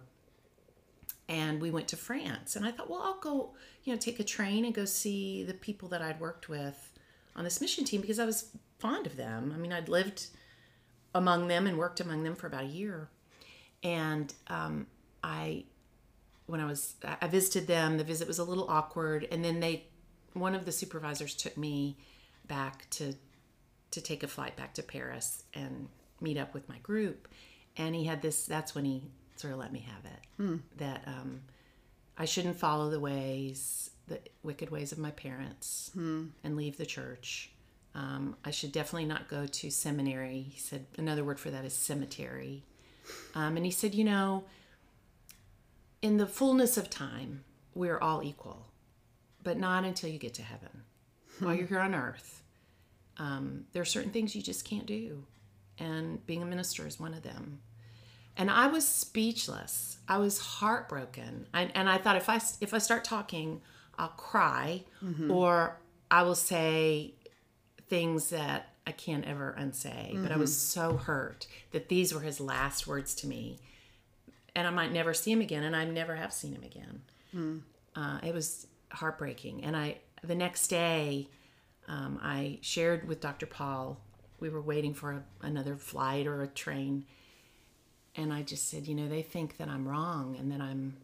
[1.30, 4.24] and we went to France and I thought, well, I'll go, you know, take a
[4.24, 6.92] train and go see the people that I'd worked with
[7.36, 9.54] on this mission team because I was fond of them.
[9.56, 10.28] I mean, I'd lived
[11.14, 13.10] among them and worked among them for about a year.
[13.84, 14.88] And um,
[15.24, 15.66] I,
[16.46, 17.98] when I was, I visited them.
[17.98, 19.86] The visit was a little awkward, and then they,
[20.34, 21.98] one of the supervisors took me
[22.48, 23.14] back to,
[23.92, 25.88] to take a flight back to Paris and
[26.22, 27.28] meet up with my group.
[27.78, 28.46] And he had this.
[28.46, 29.04] That's when he
[29.36, 30.20] sort of let me have it.
[30.78, 31.42] That um,
[32.18, 35.92] I shouldn't follow the ways, the wicked ways of my parents,
[36.44, 37.50] and leave the church.
[37.96, 40.48] Um, I should definitely not go to seminary.
[40.50, 42.64] He said another word for that is cemetery.
[43.36, 44.46] Um, and he said, you know,
[46.02, 47.44] in the fullness of time,
[47.76, 48.68] we're all equal,
[49.44, 50.84] but not until you get to heaven.
[51.40, 52.44] While you're here on earth,
[53.18, 55.26] um, there are certain things you just can't do.
[55.80, 57.60] And being a minister is one of them.
[58.38, 59.98] And I was speechless.
[60.08, 61.48] I was heartbroken.
[61.54, 63.62] I, and I thought if I, if I start talking,
[63.98, 64.84] I'll cry
[65.32, 65.78] or
[66.10, 67.14] I will say
[67.94, 70.16] things that I can't ever unsay.
[70.24, 73.60] But I was so hurt that these were his last words to me.
[74.56, 77.02] And I might never see him again, and I never have seen him again.
[77.96, 79.64] Uh, it was heartbreaking.
[79.64, 81.28] And I, the next day,
[81.88, 83.46] um, I shared with Dr.
[83.46, 84.00] Paul.
[84.40, 87.06] We were waiting for a, another flight or a train,
[88.16, 90.98] and I just said, you know, they think that I'm wrong and that I'm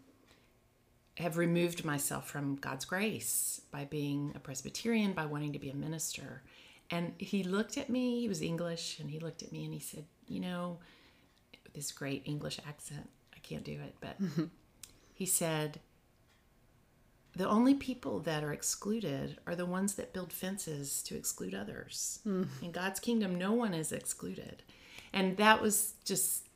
[1.18, 5.76] have removed myself from God's grace by being a Presbyterian, by wanting to be a
[5.76, 6.42] minister.
[6.92, 9.80] And he looked at me, he was English, and he looked at me and he
[9.80, 10.80] said, You know,
[11.74, 14.46] this great English accent, I can't do it, but mm-hmm.
[15.14, 15.80] he said,
[17.36, 22.20] The only people that are excluded are the ones that build fences to exclude others.
[22.26, 22.48] Mm.
[22.62, 24.64] In God's kingdom, no one is excluded.
[25.14, 26.48] And that was just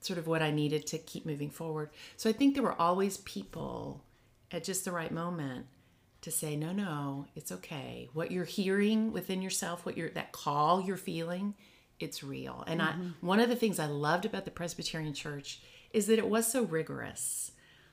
[0.00, 1.90] sort of what I needed to keep moving forward.
[2.16, 4.04] So I think there were always people
[4.50, 5.66] at just the right moment
[6.24, 8.08] to say, no, no, it's okay.
[8.14, 11.54] What you're hearing within yourself, what you're that call you're feeling,
[12.00, 12.64] it's real.
[12.66, 13.26] And I mm-hmm.
[13.26, 15.60] one of the things I loved about the Presbyterian Church
[15.92, 17.52] is that it was so rigorous.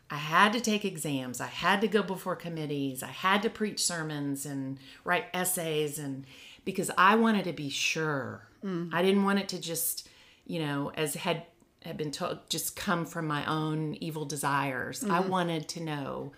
[0.09, 1.41] I had to take exams.
[1.41, 3.03] I had to go before committees.
[3.03, 6.25] I had to preach sermons and write essays and
[6.63, 8.47] because I wanted to be sure.
[8.63, 8.93] Mm.
[8.93, 10.07] I didn't want it to just,
[10.45, 11.43] you know, as had
[11.83, 15.03] had been told just come from my own evil desires.
[15.03, 15.29] I mm-hmm.
[15.29, 16.31] wanted to know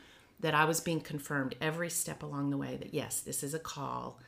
[0.44, 3.60] that I was being confirmed every step along the way that yes, this is a
[3.60, 4.20] call.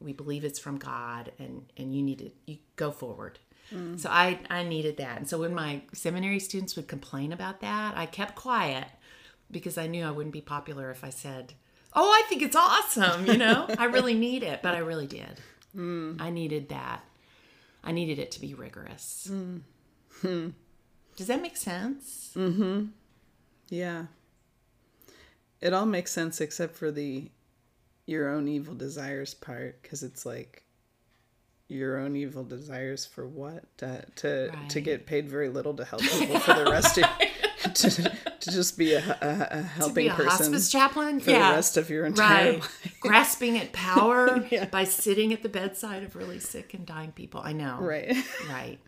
[0.00, 3.38] We believe it's from God and and you need to you go forward.
[3.72, 3.98] Mm.
[3.98, 5.16] So I I needed that.
[5.16, 8.86] And so when my seminary students would complain about that, I kept quiet
[9.50, 11.54] because I knew I wouldn't be popular if I said,
[11.94, 13.66] "Oh, I think it's awesome," you know?
[13.78, 15.40] I really need it, but I really did.
[15.74, 16.20] Mm.
[16.20, 17.02] I needed that.
[17.82, 19.28] I needed it to be rigorous.
[19.30, 19.62] Mm.
[20.20, 20.48] Hmm.
[21.16, 22.32] Does that make sense?
[22.36, 22.86] Mm-hmm.
[23.70, 24.04] Yeah.
[25.62, 27.30] It all makes sense except for the
[28.04, 30.64] your own evil desires part because it's like
[31.68, 34.84] your own evil desires for what uh, to to Right.
[34.84, 37.04] get paid very little to help people for the rest of
[37.74, 37.90] to,
[38.40, 41.50] to just be a, a, a helping be a person hospice chaplain for yeah.
[41.50, 42.60] the rest of your entire right.
[42.60, 42.96] life.
[43.00, 47.40] Grasping at power by sitting at the bedside of really sick and dying people.
[47.42, 47.78] I know.
[47.80, 48.16] Right.
[48.50, 48.78] Right.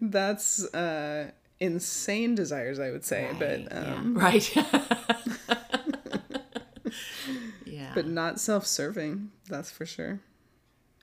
[0.00, 1.30] That's uh,
[1.60, 3.38] insane desires, I would say, Right.
[3.68, 4.22] but um, yeah.
[4.24, 4.56] Right.
[7.64, 7.92] yeah.
[7.94, 9.30] but not self-serving.
[9.48, 10.20] That's for sure.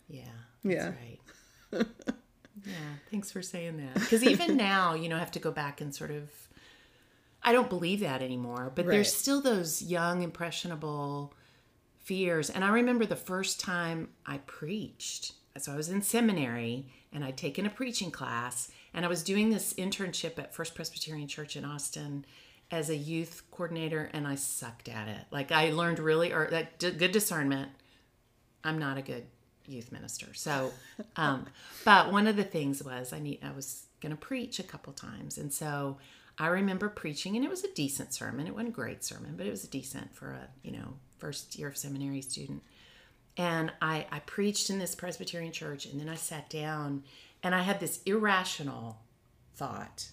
[0.08, 0.24] Yeah.
[0.64, 0.92] Yeah.
[1.72, 1.88] That's right.
[2.66, 2.74] yeah.
[3.12, 3.94] Thanks for saying that.
[3.96, 6.30] Because even now, you know, I have to go back and sort of.
[7.46, 8.94] I don't believe that anymore, but Right.
[8.94, 11.34] there's still those young, impressionable
[12.00, 12.50] fears.
[12.50, 15.34] And I remember the first time I preached.
[15.58, 19.50] So I was in seminary and I'd taken a preaching class and I was doing
[19.50, 22.26] this internship at First Presbyterian Church in Austin
[22.72, 25.26] as a youth coordinator and I sucked at it.
[25.32, 27.70] Like I learned really or that good discernment.
[28.64, 29.26] I'm not a good
[29.68, 30.34] youth minister.
[30.34, 30.72] So,
[31.16, 31.46] um,
[31.86, 34.94] but one of the things was I need I was going to preach a couple
[34.94, 35.98] times, and so
[36.38, 38.48] I remember preaching, and it was a decent sermon.
[38.48, 41.68] It wasn't a great sermon, but it was decent for a you know first year
[41.68, 42.64] of seminary student.
[43.38, 47.04] And I I preached in this Presbyterian church, and then I sat down,
[47.44, 49.00] and I had this irrational
[49.56, 50.10] thought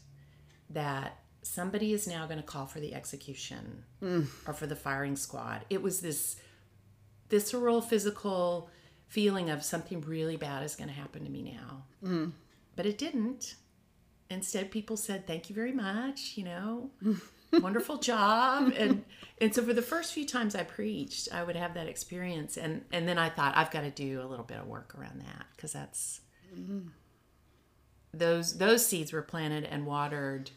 [0.68, 4.26] that somebody is now going to call for the execution mm.
[4.46, 5.64] or for the firing squad.
[5.70, 6.36] It was this
[7.28, 8.68] visceral physical
[9.08, 11.84] feeling of something really bad is going to happen to me now.
[12.04, 12.32] Mm.
[12.76, 13.54] But it didn't.
[14.28, 16.90] Instead, people said, "Thank you very much," you know,
[17.52, 19.04] wonderful job, and
[19.40, 22.84] and so for the first few times I preached, I would have that experience, and
[22.92, 25.46] and then I thought I've got to do a little bit of work around that
[25.56, 26.20] because that's
[26.56, 26.90] mm.
[28.12, 30.50] Those those seeds were planted and watered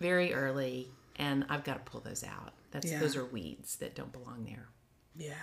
[0.00, 2.52] very early, and I've got to pull those out.
[2.70, 3.00] That's Yeah.
[3.00, 4.68] those are weeds that don't belong there.
[5.16, 5.34] Yeah.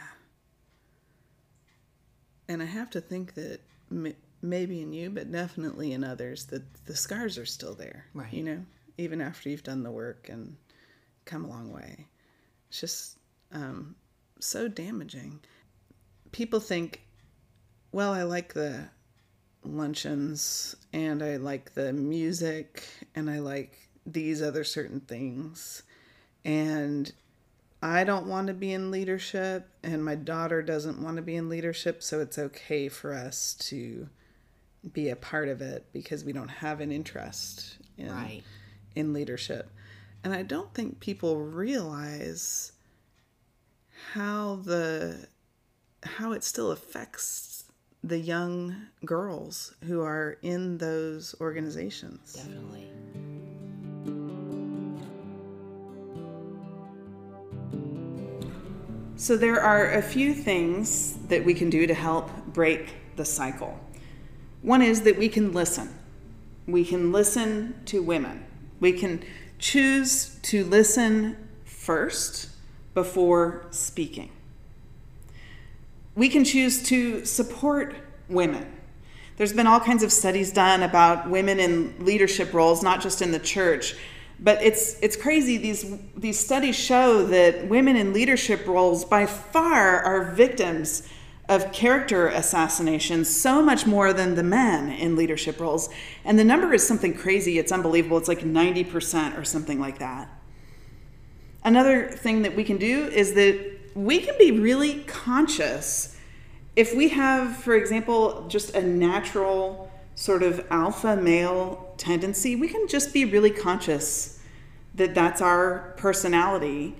[2.47, 3.61] And I have to think that
[3.91, 8.05] m- maybe in you, but definitely in others, that the scars are still there.
[8.13, 8.33] Right.
[8.33, 8.65] You know,
[8.97, 10.57] even after you've done the work and
[11.25, 12.07] come a long way.
[12.69, 13.17] It's just
[13.51, 13.95] um,
[14.39, 15.39] so damaging.
[16.31, 17.01] People think,
[17.91, 18.89] well, I like the
[19.63, 22.83] luncheons and I like the music
[23.15, 25.83] and I like these other certain things.
[26.45, 27.11] And
[27.81, 31.47] I don't want to be in leadership, and my daughter doesn't want to be in
[31.47, 34.09] leadership, so it's okay for us to
[34.93, 38.43] be a part of it because we don't have an interest in, Right.
[38.95, 39.69] in leadership.
[40.23, 42.73] And I don't think people realize
[44.13, 45.27] how the
[46.03, 47.23] how it still affects
[48.03, 52.33] the young girls who are in those organizations.
[52.33, 52.87] Definitely.
[59.15, 63.77] So, there are a few things that we can do to help break the cycle.
[64.61, 65.93] One is that we can listen.
[66.67, 68.45] We can listen to women.
[68.79, 69.23] We can
[69.57, 71.35] choose to listen
[71.65, 72.49] first
[72.93, 74.31] before speaking.
[76.19, 77.95] We can choose to support
[78.27, 78.69] women.
[79.37, 83.31] There's been all kinds of studies done about women in leadership roles, not just in
[83.31, 83.95] the church,
[84.37, 85.55] but it's it's crazy.
[85.55, 91.07] These these studies show that women in leadership roles by far are victims
[91.47, 95.87] of character assassination so much more than the men in leadership roles.
[96.25, 97.59] And the number is something crazy.
[97.59, 98.17] It's unbelievable.
[98.17, 100.29] It's like 90% or something like that.
[101.63, 106.15] Another thing that we can do is that we can be really conscious
[106.75, 112.87] if we have, for example, just a natural sort of alpha male tendency, we can
[112.87, 114.41] just be really conscious
[114.95, 116.95] that that's our personality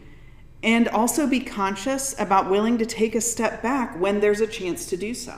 [0.62, 4.86] and also be conscious about willing to take a step back when there's a chance
[4.88, 5.36] to do so.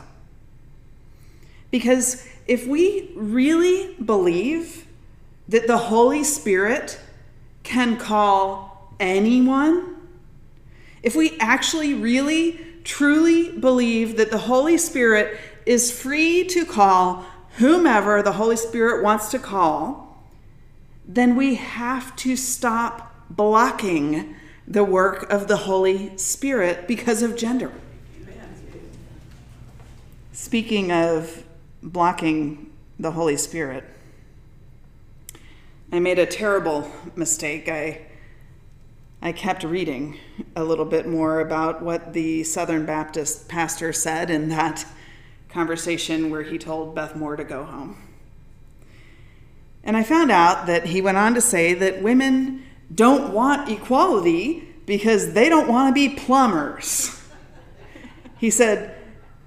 [1.69, 4.87] Because if we really believe
[5.47, 6.99] that the Holy Spirit
[7.61, 9.90] can call anyone,
[11.03, 17.25] if we actually really truly believe that the Holy Spirit is free to call
[17.57, 20.23] whomever the Holy Spirit wants to call,
[21.05, 24.35] then we have to stop blocking
[24.67, 27.71] the work of the Holy Spirit because of gender.
[30.31, 31.43] Speaking of
[31.83, 33.83] blocking the Holy Spirit,
[35.91, 37.67] I made a terrible mistake.
[37.67, 38.01] I
[39.23, 40.17] I kept reading
[40.55, 44.83] a little bit more about what the Southern Baptist pastor said in that
[45.47, 48.01] conversation where he told Beth Moore to go home.
[49.83, 52.63] And I found out that he went on to say that women
[52.93, 57.21] don't want equality because they don't want to be plumbers.
[58.39, 58.95] He said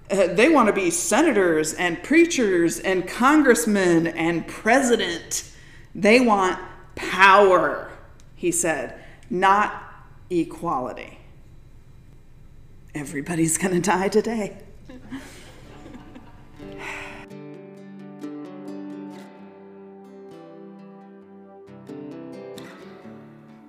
[0.09, 5.51] uh, they want to be senators and preachers and congressmen and president.
[5.97, 6.61] They want
[6.95, 7.91] power,
[8.37, 9.83] he said, not
[10.31, 11.19] equality.
[12.95, 14.57] Everybody's going to die today.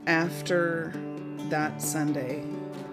[0.08, 0.94] After
[1.50, 2.46] that Sunday,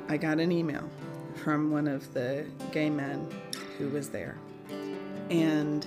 [0.08, 0.88] I got an email
[1.36, 3.28] from one of the gay men
[3.76, 4.38] who was there.
[5.28, 5.86] And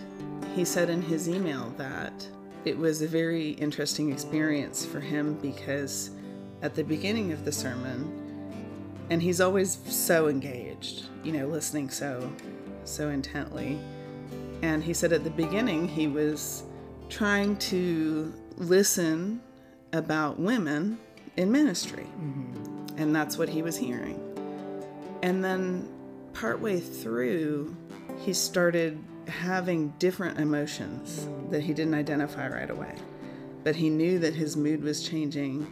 [0.56, 2.28] he said in his email that
[2.64, 6.12] it was a very interesting experience for him because
[6.66, 8.12] at the beginning of the sermon,
[9.12, 12.32] and he's always so engaged, you know, listening so
[12.86, 13.80] so intently.
[14.64, 16.64] And he said at the beginning he was
[17.08, 19.42] trying to listen
[19.94, 20.98] about women
[21.38, 22.08] in ministry.
[22.20, 22.98] Mm-hmm.
[22.98, 24.20] And that's what he was hearing.
[25.22, 25.88] And then
[26.34, 27.76] partway through,
[28.20, 28.98] he started
[29.28, 32.96] having different emotions that he didn't identify right away.
[33.64, 35.68] But he knew that his mood was changing.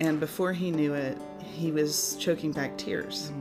[0.00, 3.32] And before he knew it, he was choking back tears.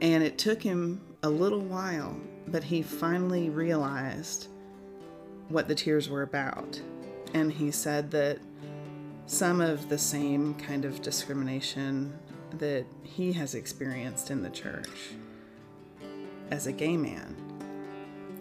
[0.00, 4.48] And it took him a little while, but he finally realized
[5.48, 6.80] what the tears were about.
[7.34, 8.38] And he said that
[9.26, 12.18] some of the same kind of discrimination
[12.58, 14.88] that he has experienced in the church
[16.50, 17.36] as a gay man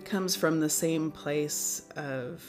[0.06, 2.42] comes from the same place of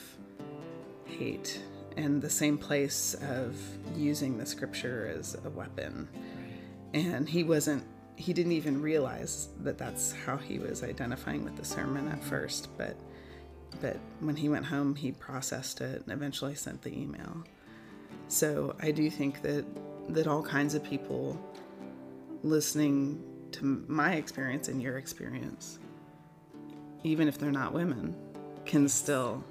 [1.04, 1.60] hate
[1.98, 3.56] and the same place of
[3.96, 6.08] using the scripture as a weapon.
[6.94, 7.84] And he wasn't,
[8.14, 12.68] he didn't even realize that that's how he was identifying with the sermon at first,
[12.78, 12.96] but
[13.82, 17.44] but when he went home, he processed it and eventually sent the email.
[18.28, 19.64] So I do think that
[20.14, 21.38] that all kinds of people
[22.42, 23.22] listening
[23.52, 25.78] to my experience and your experience,
[27.02, 28.16] even if they're not women,
[28.64, 29.44] can still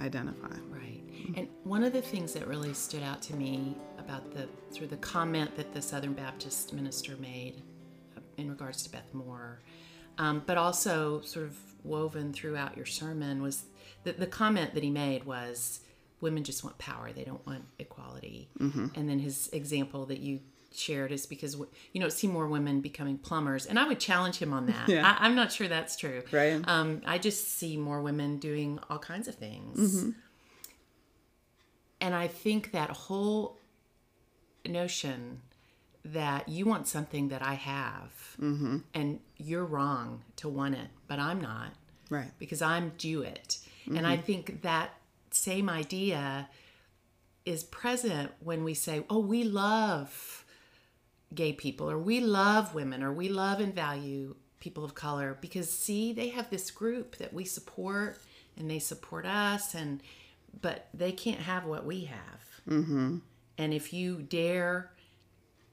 [0.00, 0.56] identify.
[1.28, 1.38] Right.
[1.38, 4.96] And one of the things that really stood out to me about the through the
[4.98, 7.62] comment that the Southern Baptist minister made
[8.16, 9.60] uh, in regards to Beth Moore,
[10.18, 13.64] um, but also sort of woven throughout your sermon was
[14.04, 15.80] that the comment that he made was
[16.20, 17.12] women just want power.
[17.12, 18.48] They don't want equality.
[18.58, 20.40] And then his example that you
[20.76, 21.56] shared is because
[21.92, 24.88] you know see more women becoming plumbers and i would challenge him on that.
[24.94, 25.06] Yeah.
[25.20, 26.24] I, i'm not sure that's true.
[26.32, 26.60] Right.
[26.66, 30.12] um, i just see more women doing all kinds of things
[32.04, 33.58] and I think that whole
[34.66, 35.40] notion
[36.04, 38.78] that you want something that I have mm-hmm.
[38.92, 41.68] and you're wrong to want it, but I'm not
[42.10, 42.30] Right.
[42.38, 43.58] because I'm due it.
[43.86, 44.22] And I mm-hmm.
[44.24, 44.90] think that
[45.30, 46.50] same idea
[47.46, 50.44] is present when we say, oh, we love
[51.34, 55.72] gay people or we love women or we love and value people of color because
[55.72, 58.18] see they have this group that we support
[58.58, 60.02] and they support us and
[60.60, 62.40] but they can't have what we have.
[62.68, 63.18] Mm-hmm.
[63.58, 64.90] and if you dare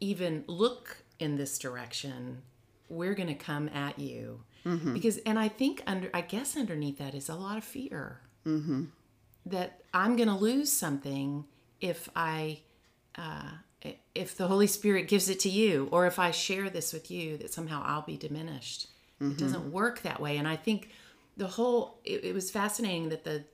[0.01, 2.41] even look in this direction
[2.89, 4.43] we're going to come at you.
[4.93, 8.19] Because and i think under i guess underneath that is a lot of fear.
[9.45, 11.45] That i'm going to lose something
[11.79, 12.59] if i
[13.17, 13.51] uh,
[14.13, 17.38] if the holy spirit gives it to you or if i share this with you
[17.38, 18.88] that somehow i'll be diminished.
[19.21, 20.38] It doesn't work that way.
[20.38, 20.89] And i think
[21.38, 23.45] the whole it, it was fascinating that the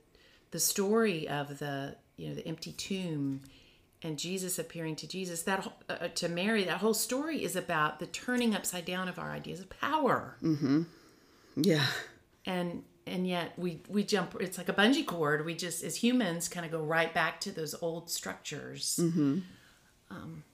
[0.50, 3.40] the story of the you know the empty tomb
[4.02, 8.06] and jesus appearing to jesus that uh, to mary that whole story is about the
[8.06, 10.86] turning upside down of our ideas of power Mhm.
[11.56, 11.86] Yeah.
[12.46, 16.48] and and yet we we jump it's like a bungee cord we just as humans
[16.48, 19.38] kind of go right back to those old structures Hmm.
[20.10, 20.44] um,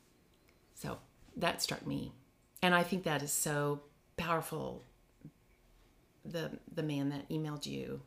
[0.74, 0.98] so
[1.36, 2.12] that struck me
[2.62, 3.80] and i think that is so
[4.16, 4.82] powerful
[6.24, 8.00] the the man that emailed you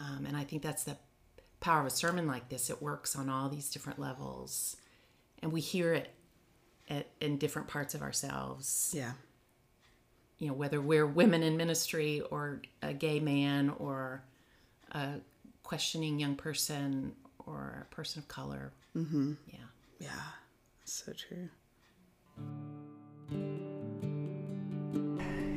[0.00, 0.96] um, and i think that's the
[1.60, 4.76] power of a sermon like this it works on all these different levels
[5.42, 6.10] and we hear it
[6.88, 9.12] at, in different parts of ourselves Yeah.
[10.38, 14.22] you know whether we're women in ministry or a gay man or
[14.92, 15.14] a
[15.62, 19.32] questioning young person or a person of color mm-hmm.
[19.48, 19.58] yeah
[19.98, 20.08] Yeah.
[20.84, 21.50] So true.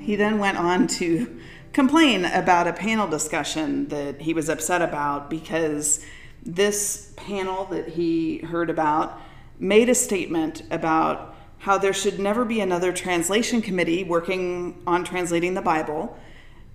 [0.02, 1.39] He then went on to
[1.74, 6.04] complain about a panel discussion that he was upset about because
[6.43, 9.20] this panel that he heard about
[9.60, 15.54] made a statement about how there should never be another translation committee working on translating
[15.54, 16.18] the Bible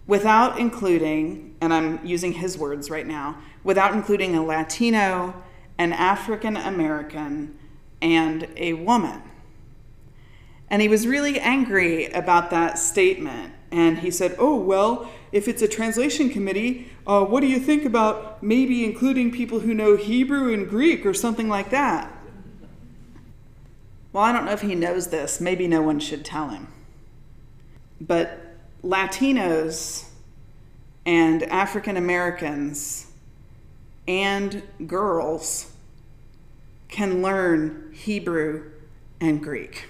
[0.06, 5.42] without including, and I'm using his words right now, without including a Latino,
[5.78, 7.58] an African American,
[8.00, 9.20] and a woman.
[10.68, 15.62] And he was really angry about that statement And he said, Oh, well, if it's
[15.62, 20.52] a translation committee, uh, what do you think about maybe including people who know Hebrew
[20.52, 22.12] and Greek or something like that?
[24.12, 25.40] Well, I don't know if he knows this.
[25.40, 26.68] Maybe no one should tell him.
[28.00, 30.08] But Latinos
[31.04, 33.06] and African Americans
[34.08, 35.72] and girls
[36.88, 38.70] can learn Hebrew
[39.20, 39.88] and Greek.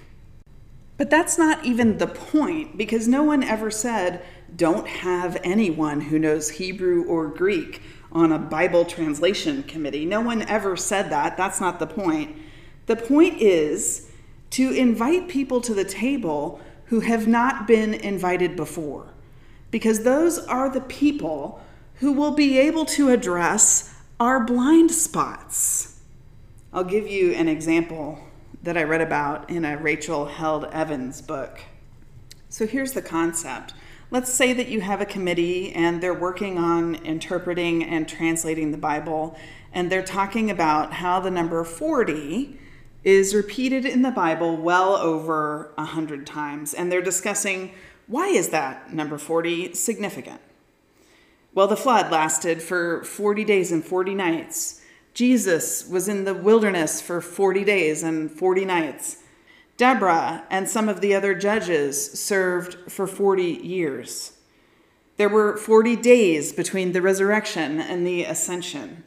[0.97, 4.23] But that's not even the point because no one ever said,
[4.55, 10.07] don't have anyone who knows Hebrew or Greek on a Bible translation committee.
[10.07, 11.37] No one ever said that.
[11.37, 12.37] That's not the point.
[12.87, 14.11] The point is
[14.51, 19.09] to invite people to the table who have not been invited before,
[19.71, 21.61] because those are the people
[21.97, 26.01] who will be able to address our blind spots.
[26.73, 28.21] I'll give you an example
[28.67, 31.61] that I read about in a Rachel Held Evans book.
[32.49, 33.75] So here's the concept.
[34.11, 38.77] Let's say that you have a committee and they're working on interpreting and translating the
[38.77, 39.39] Bible,
[39.73, 42.59] and they're talking about how the number 40
[43.05, 47.71] is repeated in the Bible well over a hundred times, and they're discussing
[48.09, 50.41] why is that number 40 significant?
[51.55, 54.83] Well, the flood lasted for 40 days and 40 nights.
[55.17, 59.23] Jesus was in the wilderness for 40 days and 40 nights.
[59.79, 64.33] Deborah and some of the other judges served for 40 years.
[65.17, 69.05] There were 40 days between the resurrection and the ascension.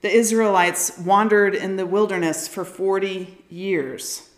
[0.00, 4.30] The Israelites wandered in the wilderness for 40 years.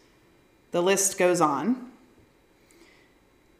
[0.72, 1.92] The list goes on.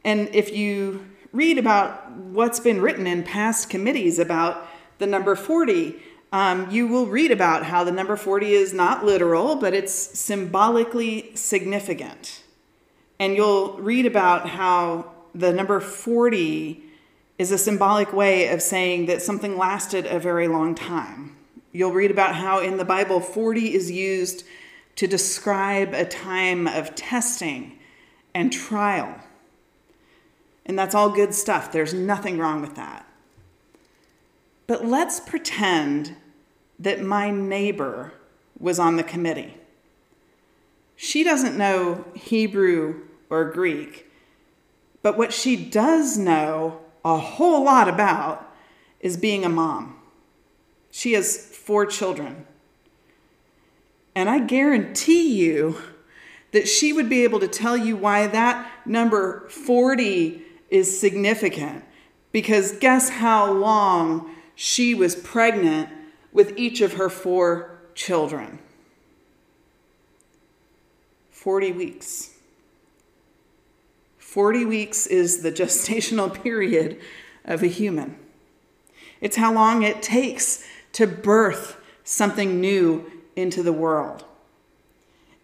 [0.04, 4.66] And if you read about what's been written in past committees about
[4.98, 6.02] the number 40,
[6.34, 11.30] um, you will read about how the number 40 is not literal, but it's symbolically
[11.36, 12.42] significant.
[13.20, 16.82] And you'll read about how the number 40
[17.38, 21.36] is a symbolic way of saying that something lasted a very long time.
[21.70, 24.44] You'll read about how in the Bible 40 is used
[24.96, 27.78] to describe a time of testing
[28.34, 29.20] and trial.
[30.66, 31.70] And that's all good stuff.
[31.70, 33.06] There's nothing wrong with that.
[34.66, 36.16] But let's pretend
[36.78, 38.12] that my neighbor
[38.58, 39.54] was on the committee.
[40.96, 44.10] She doesn't know Hebrew or Greek,
[45.02, 48.50] but what she does know a whole lot about
[49.00, 49.96] is being a mom.
[50.90, 52.46] She has four children.
[54.14, 55.78] And I guarantee you
[56.52, 61.84] that she would be able to tell you why that number 40 is significant.
[62.30, 65.88] Because guess how long she was pregnant
[66.34, 68.58] with each of her four children
[71.30, 72.30] 40 weeks.
[74.18, 76.98] 40 weeks is the gestational period
[77.44, 78.16] of a human.
[79.20, 84.24] It's how long it takes to birth something new into the world.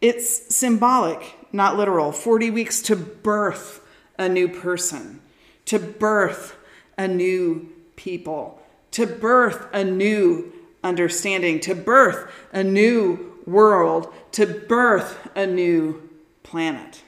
[0.01, 2.13] It's symbolic, not literal.
[2.13, 3.87] 40 weeks to birth
[4.19, 5.21] a new person,
[5.67, 6.57] to birth
[6.97, 8.63] a new people,
[8.93, 10.51] to birth a new
[10.83, 16.09] understanding, to birth a new world, to birth a new
[16.43, 17.03] planet.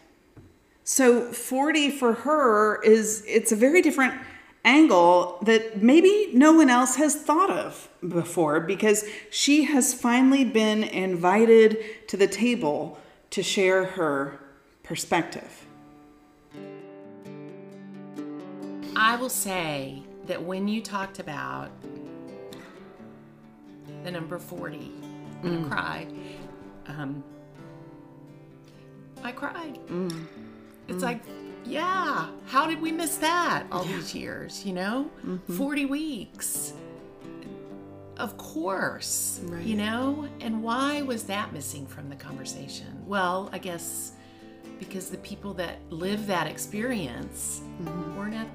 [0.85, 4.15] So 40 for her is it's a very different
[4.65, 10.83] angle that maybe no one else has thought of before because she has finally been
[10.83, 12.99] invited to the table
[13.31, 14.39] to share her
[14.83, 15.67] perspective.
[18.95, 21.71] I will say that when you talked about
[24.05, 24.77] the number 40.
[24.77, 25.71] I'm going to mm.
[25.71, 26.07] cry.
[26.87, 27.25] Um,
[29.23, 29.79] I cried.
[29.89, 30.27] Mm.
[30.89, 31.03] It's mm.
[31.03, 31.23] like,
[31.65, 35.11] yeah, how did we miss that all these years, you know?
[35.25, 35.57] Mm-hmm.
[35.57, 36.73] 40 weeks.
[38.17, 39.65] Of course, Right.
[39.65, 40.29] you know?
[40.41, 43.03] And why was that missing from the conversation?
[43.07, 44.13] Well, I guess
[44.79, 48.19] because the people that live that experience mm-hmm.
[48.19, 48.49] weren't at,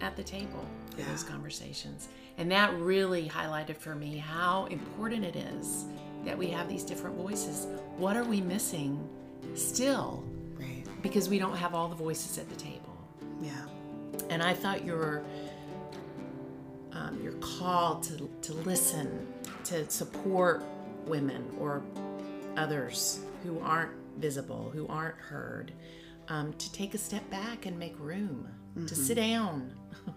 [0.00, 1.28] at the table for those Yeah.
[1.28, 2.08] conversations.
[2.38, 5.84] And that really highlighted for me how important it is
[6.24, 7.66] that we have these different voices.
[7.96, 9.08] What are we missing
[9.54, 10.24] still?
[10.58, 10.84] Right.
[11.02, 12.96] Because we don't have all the voices at the table.
[13.40, 13.52] Yeah.
[14.30, 15.22] And I thought your
[16.92, 19.26] um, your call to, to listen,
[19.64, 20.62] to support
[21.06, 21.82] women or
[22.56, 25.72] others who aren't visible, who aren't heard,
[26.28, 28.48] um, to take a step back and make room,
[28.86, 29.72] to sit down,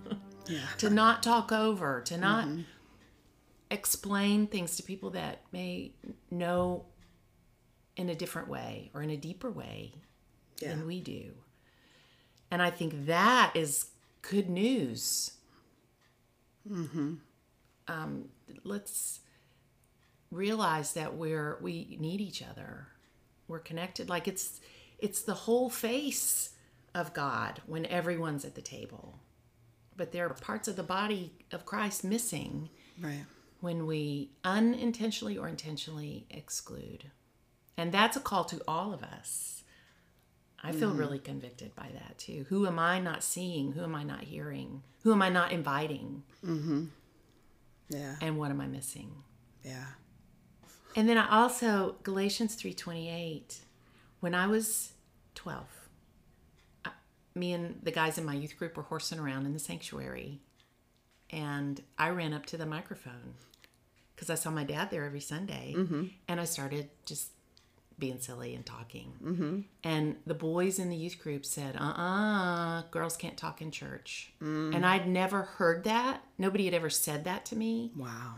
[0.50, 0.60] Yeah.
[0.80, 2.48] to not talk over, to not
[3.70, 5.92] explain things to people that may
[6.32, 6.86] know
[7.96, 9.94] in a different way or in a deeper way
[10.60, 10.70] Yeah.
[10.70, 11.34] than we do.
[12.50, 13.88] And I think that is
[14.22, 15.32] good news.
[17.90, 18.30] Um,
[18.64, 19.20] let's
[20.32, 22.88] realize that we're we need each other.
[23.48, 24.10] We're connected.
[24.10, 24.60] Like it's
[25.00, 26.52] it's the whole face
[26.94, 29.20] of God when everyone's at the table.
[29.98, 32.70] But there are parts of the body of Christ missing
[33.02, 33.26] Right.
[33.60, 37.12] when we unintentionally or intentionally exclude.
[37.76, 39.64] And that's a call to all of us.
[40.64, 41.00] I feel mm-hmm.
[41.00, 42.46] really convicted by that too.
[42.50, 43.74] Who am I not seeing?
[43.74, 44.84] Who am I not hearing?
[45.04, 46.24] Who am I not inviting?
[46.44, 46.86] Mm-hmm.
[47.90, 48.16] Yeah.
[48.22, 49.12] And what am I missing?
[49.64, 49.86] Yeah.
[50.96, 53.62] And then I also Galatians 3:28
[54.20, 54.94] when I was
[55.36, 55.77] 12 I-
[57.38, 60.40] me and the guys in my youth group were horsing around in the sanctuary
[61.30, 63.36] and I ran up to the microphone
[64.16, 65.74] cuz I saw my dad there every Sunday
[66.28, 67.32] and I started just
[68.00, 69.66] being silly and talking.
[69.84, 74.34] And the boys in the youth group said, "Uh, uh girls can't talk in church."
[74.76, 76.22] And I'd never heard that.
[76.38, 77.92] Nobody had ever said that to me.
[77.96, 78.36] Wow.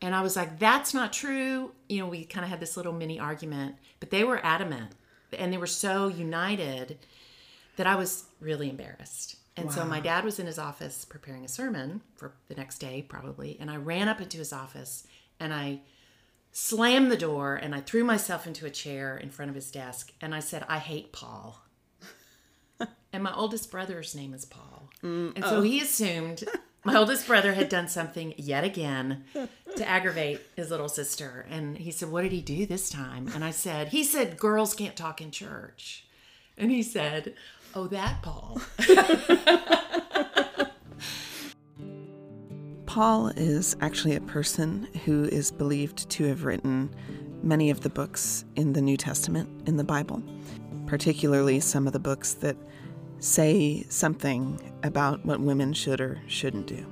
[0.00, 1.72] And I was like, that's not true.
[1.88, 4.92] You know, we kind of had this little mini argument, but they were adamant
[5.36, 6.98] and they were so united
[7.78, 9.36] that I was really embarrassed.
[9.56, 13.04] And so my dad was in his office preparing a sermon for the next day,
[13.08, 13.56] probably.
[13.58, 15.06] And I ran up into his office
[15.40, 15.80] and I
[16.52, 20.12] slammed the door and I threw myself into a chair in front of his desk
[20.20, 21.60] and I said, I hate Paul.
[23.12, 24.90] and my oldest brother's name is Paul.
[25.02, 25.62] Mm, and so oh.
[25.62, 26.44] he assumed
[26.84, 29.24] my oldest brother had done something yet again
[29.76, 31.46] to aggravate his little sister.
[31.50, 33.28] And he said, What did he do this time?
[33.34, 36.04] And I said, He said, girls can't talk in church.
[36.58, 37.34] And he said,
[37.80, 38.60] Oh, that Paul.
[42.86, 46.92] Paul is actually a person who is believed to have written
[47.44, 50.20] many of the books in the New Testament in the Bible,
[50.86, 52.56] particularly some of the books that
[53.20, 56.84] say something about what women should or shouldn't do.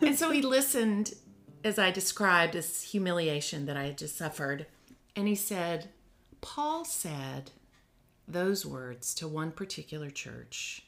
[0.00, 1.14] and so he listened
[1.62, 4.66] as I described this humiliation that I had just suffered.
[5.14, 5.90] And he said,
[6.40, 7.50] Paul said
[8.28, 10.82] those words to one particular church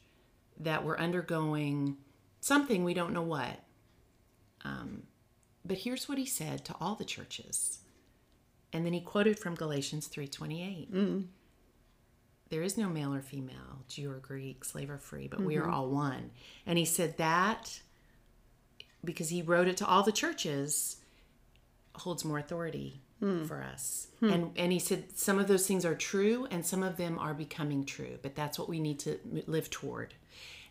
[0.59, 1.97] that were undergoing
[2.41, 3.59] something we don't know what.
[4.65, 5.03] Um,
[5.65, 7.79] but here's what he said to all the churches.
[8.73, 10.89] And then he quoted from Galatians 3:28.
[12.49, 15.69] There is no male or female, Jew or Greek, slave or free, but we are
[15.69, 16.31] all one.
[16.65, 17.79] And he said that
[19.03, 20.97] because he wrote it to all the churches
[21.95, 23.43] holds more authority Hmm.
[23.43, 24.07] for us.
[24.21, 24.29] Hmm.
[24.29, 27.33] And and he said some of those things are true and some of them are
[27.33, 30.13] becoming true, but that's what we need to live toward.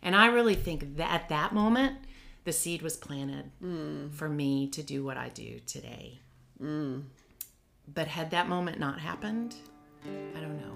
[0.01, 1.97] And I really think that at that moment
[2.45, 4.09] the seed was planted hmm.
[4.09, 6.21] for me to do what I do today.
[6.59, 9.55] But had that moment not happened,
[10.03, 10.73] I don't know.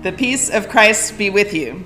[0.01, 1.83] the peace of Christ be with you.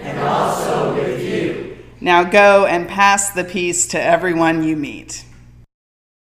[0.00, 1.78] And also with you.
[2.00, 5.24] Now go and pass the peace to everyone you meet.